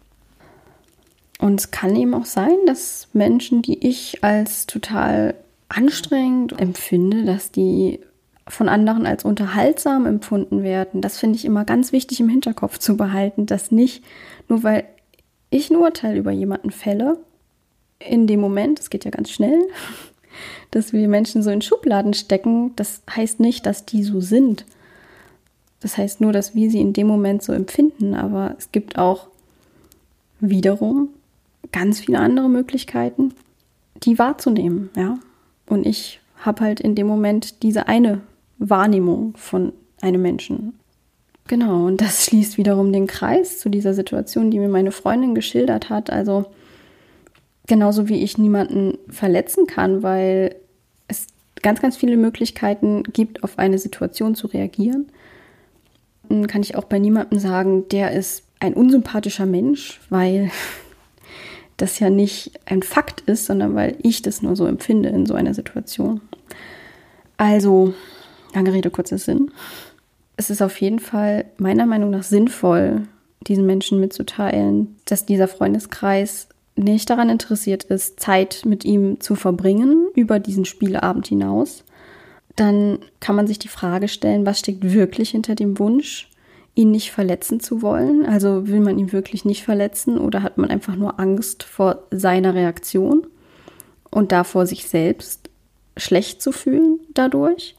Und 1.39 1.59
es 1.59 1.71
kann 1.71 1.95
eben 1.95 2.13
auch 2.13 2.25
sein, 2.25 2.55
dass 2.65 3.09
Menschen, 3.11 3.61
die 3.61 3.85
ich 3.85 4.23
als 4.23 4.65
total 4.65 5.35
anstrengend 5.67 6.57
empfinde, 6.57 7.25
dass 7.25 7.51
die 7.51 7.99
von 8.47 8.67
anderen 8.67 9.05
als 9.05 9.23
unterhaltsam 9.23 10.05
empfunden 10.05 10.63
werden. 10.63 11.01
Das 11.01 11.17
finde 11.17 11.37
ich 11.37 11.45
immer 11.45 11.65
ganz 11.65 11.91
wichtig 11.91 12.19
im 12.19 12.29
Hinterkopf 12.29 12.77
zu 12.77 12.97
behalten, 12.97 13.45
dass 13.45 13.71
nicht 13.71 14.03
nur 14.49 14.63
weil 14.63 14.85
ich 15.49 15.69
ein 15.69 15.77
Urteil 15.77 16.17
über 16.17 16.31
jemanden 16.31 16.71
fälle, 16.71 17.17
in 17.99 18.27
dem 18.27 18.41
Moment, 18.41 18.79
es 18.79 18.89
geht 18.89 19.05
ja 19.05 19.11
ganz 19.11 19.29
schnell, 19.29 19.59
dass 20.71 20.93
wir 20.93 21.07
Menschen 21.07 21.43
so 21.43 21.51
in 21.51 21.61
Schubladen 21.61 22.13
stecken, 22.13 22.75
das 22.75 23.01
heißt 23.09 23.39
nicht, 23.39 23.65
dass 23.65 23.85
die 23.85 24.03
so 24.03 24.19
sind. 24.19 24.65
Das 25.79 25.97
heißt 25.97 26.21
nur, 26.21 26.33
dass 26.33 26.55
wir 26.55 26.69
sie 26.71 26.81
in 26.81 26.93
dem 26.93 27.07
Moment 27.07 27.43
so 27.43 27.53
empfinden, 27.53 28.13
aber 28.15 28.55
es 28.57 28.71
gibt 28.71 28.97
auch 28.97 29.27
wiederum 30.39 31.09
ganz 31.71 32.01
viele 32.01 32.19
andere 32.19 32.49
Möglichkeiten, 32.49 33.33
die 34.03 34.19
wahrzunehmen, 34.19 34.89
ja. 34.95 35.17
Und 35.65 35.85
ich 35.85 36.19
habe 36.37 36.61
halt 36.61 36.81
in 36.81 36.95
dem 36.95 37.07
Moment 37.07 37.63
diese 37.63 37.87
eine 37.87 38.21
Wahrnehmung 38.69 39.35
von 39.37 39.73
einem 40.01 40.21
Menschen. 40.21 40.79
Genau, 41.47 41.87
und 41.87 41.99
das 42.01 42.25
schließt 42.25 42.57
wiederum 42.57 42.93
den 42.93 43.07
Kreis 43.07 43.59
zu 43.59 43.69
dieser 43.69 43.93
Situation, 43.93 44.49
die 44.49 44.59
mir 44.59 44.69
meine 44.69 44.91
Freundin 44.91 45.35
geschildert 45.35 45.89
hat. 45.89 46.09
Also 46.09 46.45
genauso 47.67 48.07
wie 48.07 48.23
ich 48.23 48.37
niemanden 48.37 48.97
verletzen 49.09 49.67
kann, 49.67 50.03
weil 50.03 50.55
es 51.07 51.27
ganz, 51.61 51.81
ganz 51.81 51.97
viele 51.97 52.17
Möglichkeiten 52.17 53.03
gibt, 53.03 53.43
auf 53.43 53.59
eine 53.59 53.77
Situation 53.77 54.35
zu 54.35 54.47
reagieren, 54.47 55.07
kann 56.47 56.61
ich 56.61 56.75
auch 56.75 56.85
bei 56.85 56.99
niemandem 56.99 57.39
sagen, 57.39 57.87
der 57.89 58.11
ist 58.11 58.43
ein 58.59 58.73
unsympathischer 58.73 59.45
Mensch, 59.45 59.99
weil 60.09 60.49
das 61.77 61.99
ja 61.99 62.09
nicht 62.09 62.51
ein 62.65 62.83
Fakt 62.83 63.21
ist, 63.21 63.45
sondern 63.45 63.75
weil 63.75 63.97
ich 64.01 64.21
das 64.21 64.41
nur 64.41 64.55
so 64.55 64.65
empfinde 64.65 65.09
in 65.09 65.25
so 65.25 65.33
einer 65.33 65.53
Situation. 65.53 66.21
Also, 67.35 67.93
Lange 68.53 68.73
Rede, 68.73 68.89
kurzer 68.89 69.17
Sinn. 69.17 69.51
Es 70.37 70.49
ist 70.49 70.61
auf 70.61 70.79
jeden 70.81 70.99
Fall 70.99 71.45
meiner 71.57 71.85
Meinung 71.85 72.09
nach 72.09 72.23
sinnvoll, 72.23 73.03
diesen 73.41 73.65
Menschen 73.65 73.99
mitzuteilen, 73.99 74.95
dass 75.05 75.25
dieser 75.25 75.47
Freundeskreis 75.47 76.47
nicht 76.75 77.09
daran 77.09 77.29
interessiert 77.29 77.83
ist, 77.83 78.19
Zeit 78.19 78.63
mit 78.65 78.83
ihm 78.83 79.19
zu 79.19 79.35
verbringen 79.35 80.07
über 80.15 80.39
diesen 80.39 80.65
Spieleabend 80.65 81.27
hinaus. 81.27 81.83
Dann 82.55 82.99
kann 83.19 83.35
man 83.35 83.47
sich 83.47 83.59
die 83.59 83.67
Frage 83.67 84.07
stellen, 84.07 84.45
was 84.45 84.59
steckt 84.59 84.93
wirklich 84.93 85.31
hinter 85.31 85.55
dem 85.55 85.77
Wunsch, 85.79 86.29
ihn 86.75 86.91
nicht 86.91 87.11
verletzen 87.11 87.59
zu 87.59 87.81
wollen? 87.81 88.25
Also 88.25 88.67
will 88.67 88.79
man 88.79 88.97
ihn 88.97 89.11
wirklich 89.11 89.45
nicht 89.45 89.63
verletzen 89.63 90.17
oder 90.17 90.41
hat 90.41 90.57
man 90.57 90.69
einfach 90.69 90.95
nur 90.95 91.19
Angst 91.19 91.63
vor 91.63 92.03
seiner 92.11 92.55
Reaktion 92.55 93.27
und 94.09 94.31
davor, 94.31 94.65
sich 94.65 94.87
selbst 94.87 95.49
schlecht 95.97 96.41
zu 96.41 96.51
fühlen 96.51 96.99
dadurch? 97.13 97.75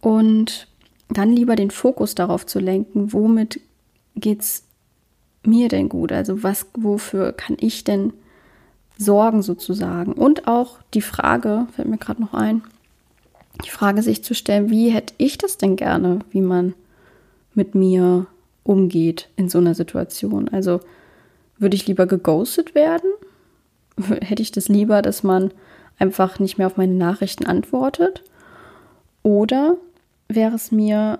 Und 0.00 0.68
dann 1.08 1.32
lieber 1.32 1.56
den 1.56 1.70
Fokus 1.70 2.14
darauf 2.14 2.46
zu 2.46 2.58
lenken, 2.58 3.12
womit 3.12 3.60
geht's 4.16 4.64
mir 5.44 5.68
denn 5.68 5.88
gut? 5.88 6.12
Also 6.12 6.42
was, 6.42 6.66
wofür 6.74 7.32
kann 7.32 7.56
ich 7.58 7.84
denn 7.84 8.12
sorgen 8.96 9.42
sozusagen? 9.42 10.12
Und 10.12 10.46
auch 10.46 10.78
die 10.94 11.02
Frage, 11.02 11.66
fällt 11.74 11.88
mir 11.88 11.98
gerade 11.98 12.22
noch 12.22 12.34
ein, 12.34 12.62
die 13.64 13.70
Frage 13.70 14.02
sich 14.02 14.22
zu 14.24 14.34
stellen, 14.34 14.70
wie 14.70 14.90
hätte 14.90 15.14
ich 15.18 15.38
das 15.38 15.58
denn 15.58 15.76
gerne, 15.76 16.20
wie 16.30 16.40
man 16.40 16.74
mit 17.54 17.74
mir 17.74 18.26
umgeht 18.62 19.28
in 19.36 19.48
so 19.48 19.58
einer 19.58 19.74
Situation? 19.74 20.48
Also 20.48 20.80
würde 21.58 21.76
ich 21.76 21.86
lieber 21.86 22.06
geghostet 22.06 22.74
werden? 22.74 23.10
Hätte 24.20 24.42
ich 24.42 24.52
das 24.52 24.68
lieber, 24.68 25.02
dass 25.02 25.22
man 25.22 25.50
einfach 25.98 26.38
nicht 26.38 26.56
mehr 26.56 26.66
auf 26.66 26.76
meine 26.76 26.94
Nachrichten 26.94 27.44
antwortet? 27.46 28.22
Oder 29.22 29.76
wäre 30.34 30.54
es 30.54 30.72
mir 30.72 31.18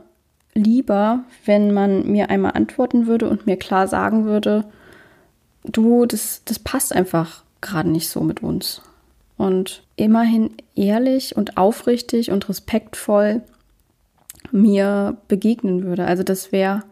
lieber, 0.54 1.24
wenn 1.44 1.72
man 1.72 2.10
mir 2.10 2.30
einmal 2.30 2.52
antworten 2.52 3.06
würde 3.06 3.28
und 3.28 3.46
mir 3.46 3.56
klar 3.56 3.88
sagen 3.88 4.24
würde, 4.24 4.64
du, 5.64 6.06
das, 6.06 6.42
das 6.44 6.58
passt 6.58 6.94
einfach 6.94 7.44
gerade 7.60 7.90
nicht 7.90 8.08
so 8.08 8.20
mit 8.20 8.42
uns. 8.42 8.82
Und 9.36 9.82
immerhin 9.96 10.50
ehrlich 10.74 11.36
und 11.36 11.56
aufrichtig 11.56 12.30
und 12.30 12.48
respektvoll 12.48 13.42
mir 14.50 15.16
begegnen 15.28 15.84
würde. 15.84 16.04
Also 16.06 16.22
das 16.22 16.52
wäre, 16.52 16.82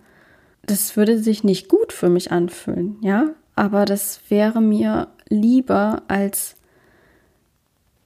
das 0.63 0.97
würde 0.97 1.19
sich 1.19 1.45
nicht 1.45 1.69
gut 1.69 1.93
für 1.93 2.09
mich 2.09 2.31
anfühlen, 2.31 2.97
ja, 3.01 3.31
aber 3.55 3.85
das 3.85 4.21
wäre 4.29 4.61
mir 4.61 5.09
lieber 5.29 6.03
als 6.09 6.55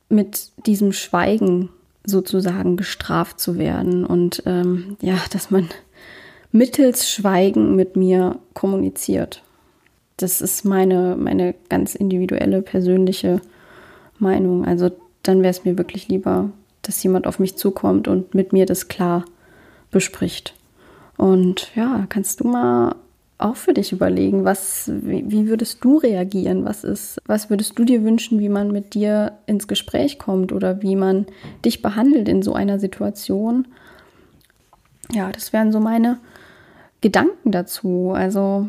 mit 0.09 0.51
diesem 0.67 0.93
Schweigen 0.93 1.71
sozusagen 2.05 2.77
gestraft 2.77 3.41
zu 3.41 3.59
werden 3.59 4.05
und 4.05 4.43
ähm, 4.47 4.97
ja, 5.01 5.19
dass 5.31 5.51
man 5.51 5.69
mittels 6.51 7.11
Schweigen 7.11 7.77
mit 7.77 7.97
mir 7.97 8.39
kommuniziert. 8.55 9.43
Das 10.17 10.41
ist 10.41 10.65
meine, 10.65 11.17
meine 11.17 11.55
ganz 11.69 11.95
individuelle, 11.95 12.63
persönliche 12.63 13.41
Meinung. 14.19 14.65
Also 14.65 14.91
dann 15.23 15.43
wäre 15.43 15.51
es 15.51 15.65
mir 15.65 15.79
wirklich 15.79 16.09
lieber, 16.09 16.51
dass 16.83 17.03
jemand 17.03 17.27
auf 17.27 17.39
mich 17.39 17.57
zukommt 17.57 18.09
und 18.09 18.35
mit 18.35 18.53
mir 18.53 18.67
das 18.67 18.89
klar 18.89 19.25
bespricht. 19.91 20.55
Und 21.17 21.71
ja, 21.75 22.07
kannst 22.09 22.41
du 22.41 22.49
mal 22.49 22.97
auch 23.43 23.57
für 23.57 23.75
dich 23.75 23.93
überlegen, 23.93 24.45
was, 24.45 24.91
wie, 24.93 25.49
würdest 25.49 25.85
du 25.85 25.99
reagieren? 25.99 26.65
Was 26.65 26.85
ist, 26.85 27.21
was 27.27 27.51
würdest 27.51 27.79
du 27.79 27.85
dir 27.85 28.05
wünschen, 28.05 28.39
wie 28.39 28.49
man 28.49 28.71
mit 28.71 28.95
dir 28.95 29.39
ins 29.47 29.69
Gespräch 29.69 30.19
kommt 30.19 30.53
oder 30.53 30.83
wie 30.83 30.97
man 30.97 31.27
dich 31.65 31.83
behandelt 31.83 32.29
in 32.29 32.43
so 32.43 32.55
einer 32.55 32.79
Situation? 32.79 33.69
Ja, 35.11 35.31
das 35.33 35.53
wären 35.53 35.73
so 35.73 35.81
meine 35.81 36.19
Gedanken 37.01 37.53
dazu. 37.53 38.13
Also, 38.15 38.69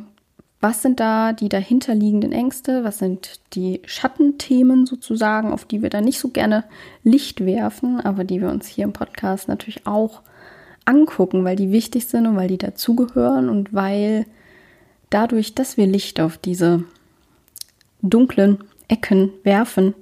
was 0.60 0.82
sind 0.82 1.00
da 1.00 1.34
die 1.34 1.50
dahinterliegenden 1.50 2.32
Ängste? 2.32 2.84
Was 2.84 2.98
sind 2.98 3.42
die 3.54 3.82
Schattenthemen 3.86 4.86
sozusagen, 4.86 5.52
auf 5.52 5.66
die 5.66 5.82
wir 5.82 5.90
da 5.90 6.02
nicht 6.02 6.20
so 6.20 6.30
gerne 6.30 6.64
Licht 7.04 7.46
werfen, 7.46 8.00
aber 8.00 8.24
die 8.24 8.42
wir 8.42 8.50
uns 8.50 8.68
hier 8.68 8.86
im 8.86 8.94
Podcast 8.94 9.48
natürlich 9.48 9.86
auch 9.86 10.22
angucken, 10.86 11.44
weil 11.44 11.56
die 11.56 11.72
wichtig 11.72 12.08
sind 12.08 12.28
und 12.28 12.36
weil 12.36 12.48
die 12.48 12.58
dazugehören 12.58 13.50
und 13.50 13.74
weil 13.74 14.26
dadurch, 15.13 15.56
dass 15.56 15.78
wir 15.78 15.88
Licht 15.88 16.19
auf 16.19 16.38
diese 16.38 16.84
dunklen 18.02 18.63
Ecken 18.88 19.32
werfen, 19.43 19.93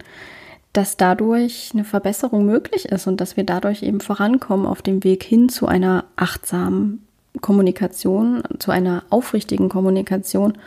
dass 0.74 0.95
dadurch 0.95 1.71
eine 1.74 1.84
Verbesserung 1.84 2.45
möglich 2.45 2.86
ist 2.86 3.08
und 3.08 3.19
dass 3.19 3.36
wir 3.36 3.43
dadurch 3.43 3.84
eben 3.84 4.00
vorankommen 4.00 4.65
auf 4.65 4.82
dem 4.82 5.04
Weg 5.04 5.24
hin 5.24 5.50
zu 5.50 5.67
einer 5.67 6.06
achtsamen 6.15 7.06
Kommunikation, 7.41 8.43
zu 8.60 8.71
einer 8.71 9.04
aufrichtigen 9.10 9.69
Kommunikation 9.69 10.58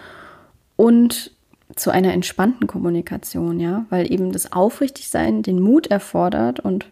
und 0.77 1.33
zu 1.77 1.91
einer 1.91 2.13
entspannten 2.13 2.67
Kommunikation, 2.67 3.61
ja, 3.61 3.87
weil 3.89 4.13
eben 4.13 4.33
das 4.33 4.53
Aufrichtigsein 4.53 5.43
den 5.43 5.61
Mut 5.61 5.87
erfordert 5.87 6.61
und 6.61 6.87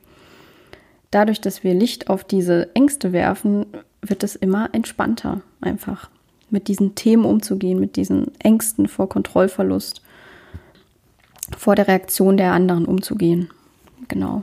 dadurch, 1.11 1.41
dass 1.41 1.63
wir 1.63 1.75
Licht 1.75 2.09
auf 2.09 2.25
diese 2.25 2.75
Ängste 2.75 3.13
werfen, 3.13 3.67
wird 4.01 4.25
es 4.25 4.35
immer 4.35 4.71
entspannter 4.73 5.43
einfach 5.61 6.09
mit 6.53 6.69
diesen 6.69 6.95
Themen 6.95 7.25
umzugehen, 7.25 7.81
mit 7.81 7.97
diesen 7.97 8.31
Ängsten 8.39 8.87
vor 8.89 9.09
Kontrollverlust. 9.09 10.03
vor 11.59 11.75
der 11.75 11.89
Reaktion 11.89 12.37
der 12.37 12.53
anderen 12.53 12.87
umzugehen. 12.87 13.51
Genau. 14.09 14.43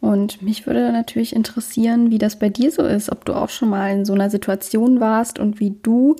Und 0.00 0.42
mich 0.42 0.66
würde 0.66 0.92
natürlich 0.92 1.34
interessieren, 1.34 2.10
wie 2.10 2.18
das 2.18 2.38
bei 2.38 2.48
dir 2.48 2.70
so 2.70 2.82
ist, 2.82 3.10
ob 3.10 3.24
du 3.24 3.32
auch 3.32 3.48
schon 3.48 3.70
mal 3.70 3.90
in 3.90 4.04
so 4.04 4.12
einer 4.12 4.30
Situation 4.30 5.00
warst 5.00 5.38
und 5.38 5.60
wie 5.60 5.74
du 5.82 6.16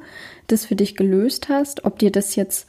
das 0.46 0.66
für 0.66 0.74
dich 0.74 0.96
gelöst 0.96 1.48
hast, 1.48 1.84
ob 1.84 1.98
dir 1.98 2.10
das 2.10 2.34
jetzt 2.34 2.66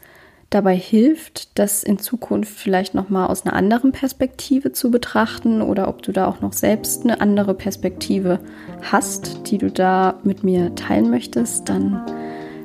dabei 0.50 0.76
hilft, 0.76 1.60
das 1.60 1.84
in 1.84 2.00
Zukunft 2.00 2.58
vielleicht 2.58 2.96
noch 2.96 3.10
mal 3.10 3.28
aus 3.28 3.46
einer 3.46 3.56
anderen 3.56 3.92
Perspektive 3.92 4.72
zu 4.72 4.90
betrachten 4.90 5.62
oder 5.62 5.88
ob 5.88 6.02
du 6.02 6.12
da 6.12 6.28
auch 6.28 6.42
noch 6.42 6.54
selbst 6.54 7.04
eine 7.04 7.22
andere 7.22 7.54
Perspektive 7.54 8.40
hast, 8.92 9.52
die 9.52 9.60
du 9.60 9.70
da 9.70 10.16
mit 10.24 10.44
mir 10.44 10.74
teilen 10.76 11.12
möchtest, 11.12 11.70
dann 11.70 12.02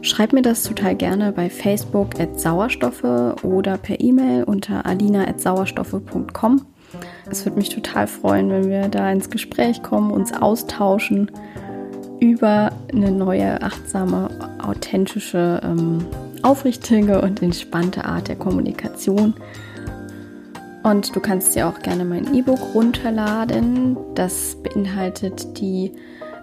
schreib 0.00 0.32
mir 0.32 0.42
das 0.42 0.62
total 0.62 0.94
gerne 0.96 1.32
bei 1.32 1.50
Facebook 1.50 2.18
at 2.18 2.40
Sauerstoffe 2.40 3.04
oder 3.42 3.76
per 3.76 4.00
E-Mail 4.00 4.44
unter 4.44 4.86
alina 4.86 5.28
at 5.28 5.40
sauerstoffe.com. 5.40 6.64
Es 7.30 7.44
würde 7.44 7.58
mich 7.58 7.68
total 7.68 8.06
freuen, 8.06 8.50
wenn 8.50 8.70
wir 8.70 8.88
da 8.88 9.10
ins 9.10 9.28
Gespräch 9.28 9.82
kommen, 9.82 10.10
uns 10.10 10.32
austauschen 10.32 11.30
über 12.20 12.70
eine 12.92 13.10
neue, 13.10 13.60
achtsame, 13.60 14.30
authentische, 14.62 15.60
ähm, 15.62 16.06
aufrichtige 16.44 17.20
und 17.20 17.42
entspannte 17.42 18.04
Art 18.04 18.28
der 18.28 18.36
Kommunikation. 18.36 19.34
Und 20.82 21.16
du 21.16 21.20
kannst 21.20 21.54
dir 21.54 21.66
auch 21.66 21.78
gerne 21.80 22.04
mein 22.04 22.34
E-Book 22.34 22.74
runterladen. 22.74 23.96
Das 24.14 24.56
beinhaltet 24.62 25.58
die 25.58 25.92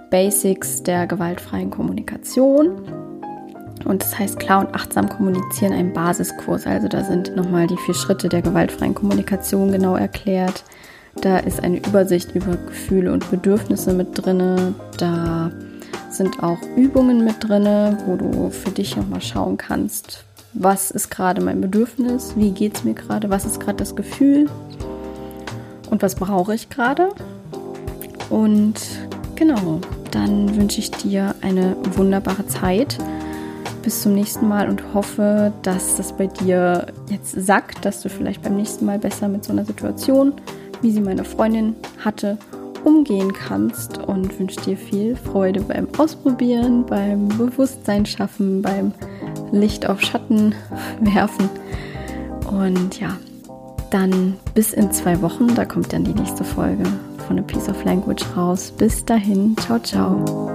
Basics 0.10 0.82
der 0.82 1.06
gewaltfreien 1.06 1.70
Kommunikation. 1.70 2.72
Und 3.86 4.02
das 4.02 4.18
heißt 4.18 4.40
klar 4.40 4.66
und 4.66 4.76
achtsam 4.76 5.10
kommunizieren, 5.10 5.74
ein 5.74 5.94
Basiskurs. 5.94 6.66
Also 6.66 6.88
da 6.88 7.04
sind 7.04 7.36
nochmal 7.36 7.68
die 7.68 7.78
vier 7.78 7.94
Schritte 7.94 8.30
der 8.30 8.42
gewaltfreien 8.42 8.96
Kommunikation 8.96 9.72
genau 9.72 9.96
erklärt. 9.96 10.64
Da 11.22 11.38
ist 11.38 11.64
eine 11.64 11.78
Übersicht 11.78 12.34
über 12.36 12.56
Gefühle 12.56 13.12
und 13.12 13.30
Bedürfnisse 13.30 13.94
mit 13.94 14.10
drin. 14.14 14.76
Da 14.98 15.52
sind 16.22 16.44
auch 16.44 16.60
Übungen 16.76 17.24
mit 17.24 17.38
drin, 17.40 17.98
wo 18.06 18.16
du 18.16 18.52
für 18.52 18.70
dich 18.70 18.96
nochmal 18.96 19.22
schauen 19.22 19.58
kannst, 19.58 20.24
was 20.54 20.92
ist 20.92 21.10
gerade 21.10 21.42
mein 21.42 21.62
Bedürfnis, 21.62 22.34
wie 22.36 22.52
geht 22.52 22.76
es 22.76 22.84
mir 22.84 22.94
gerade, 22.94 23.32
was 23.32 23.44
ist 23.44 23.60
gerade 23.60 23.78
das 23.78 23.96
Gefühl 23.96 24.48
und 25.90 26.04
was 26.04 26.14
brauche 26.14 26.54
ich 26.54 26.70
gerade. 26.70 27.10
Und 28.30 28.76
genau, 29.36 29.82
dann 30.12 30.56
wünsche 30.56 30.78
ich 30.80 30.92
dir 30.92 31.34
eine 31.42 31.76
wunderbare 31.96 32.46
Zeit 32.46 33.00
bis 33.82 34.04
zum 34.04 34.14
nächsten 34.14 34.48
Mal 34.48 34.70
und 34.70 34.94
hoffe, 34.94 35.52
dass 35.64 35.96
das 35.96 36.14
bei 36.14 36.28
dir 36.28 36.86
jetzt 37.10 37.32
sackt, 37.32 37.84
dass 37.84 38.04
du 38.04 38.10
vielleicht 38.10 38.44
beim 38.44 38.58
nächsten 38.58 38.86
Mal 38.86 39.00
besser 39.00 39.28
mit 39.28 39.44
so 39.44 39.54
einer 39.54 39.66
Situation, 39.66 40.34
wie 40.84 40.92
sie 40.92 41.02
meine 41.02 41.24
Freundin 41.24 41.76
hatte, 41.98 42.38
umgehen 42.84 43.34
kannst 43.34 43.98
und 43.98 44.38
wünsche 44.40 44.62
dir 44.62 44.78
viel 44.78 45.16
Freude 45.16 45.62
beim 45.62 45.88
Ausprobieren, 45.98 46.86
beim 46.86 47.28
Bewusstsein 47.30 48.06
schaffen, 48.06 48.62
beim 48.62 48.94
Licht 49.52 49.88
auf 49.88 50.02
Schatten 50.02 50.56
werfen. 51.02 51.50
Und 52.50 53.00
ja, 53.00 53.18
dann 53.90 54.38
bis 54.54 54.74
in 54.74 54.92
zwei 54.92 55.22
Wochen, 55.22 55.54
da 55.56 55.66
kommt 55.66 55.94
dann 55.94 56.04
die 56.04 56.14
nächste 56.14 56.44
Folge 56.44 56.84
von 57.28 57.40
A 57.40 57.42
Piece 57.42 57.70
of 57.70 57.84
Language 57.84 58.26
raus. 58.36 58.74
Bis 58.78 59.06
dahin, 59.06 59.56
ciao, 59.58 59.80
ciao. 59.80 60.52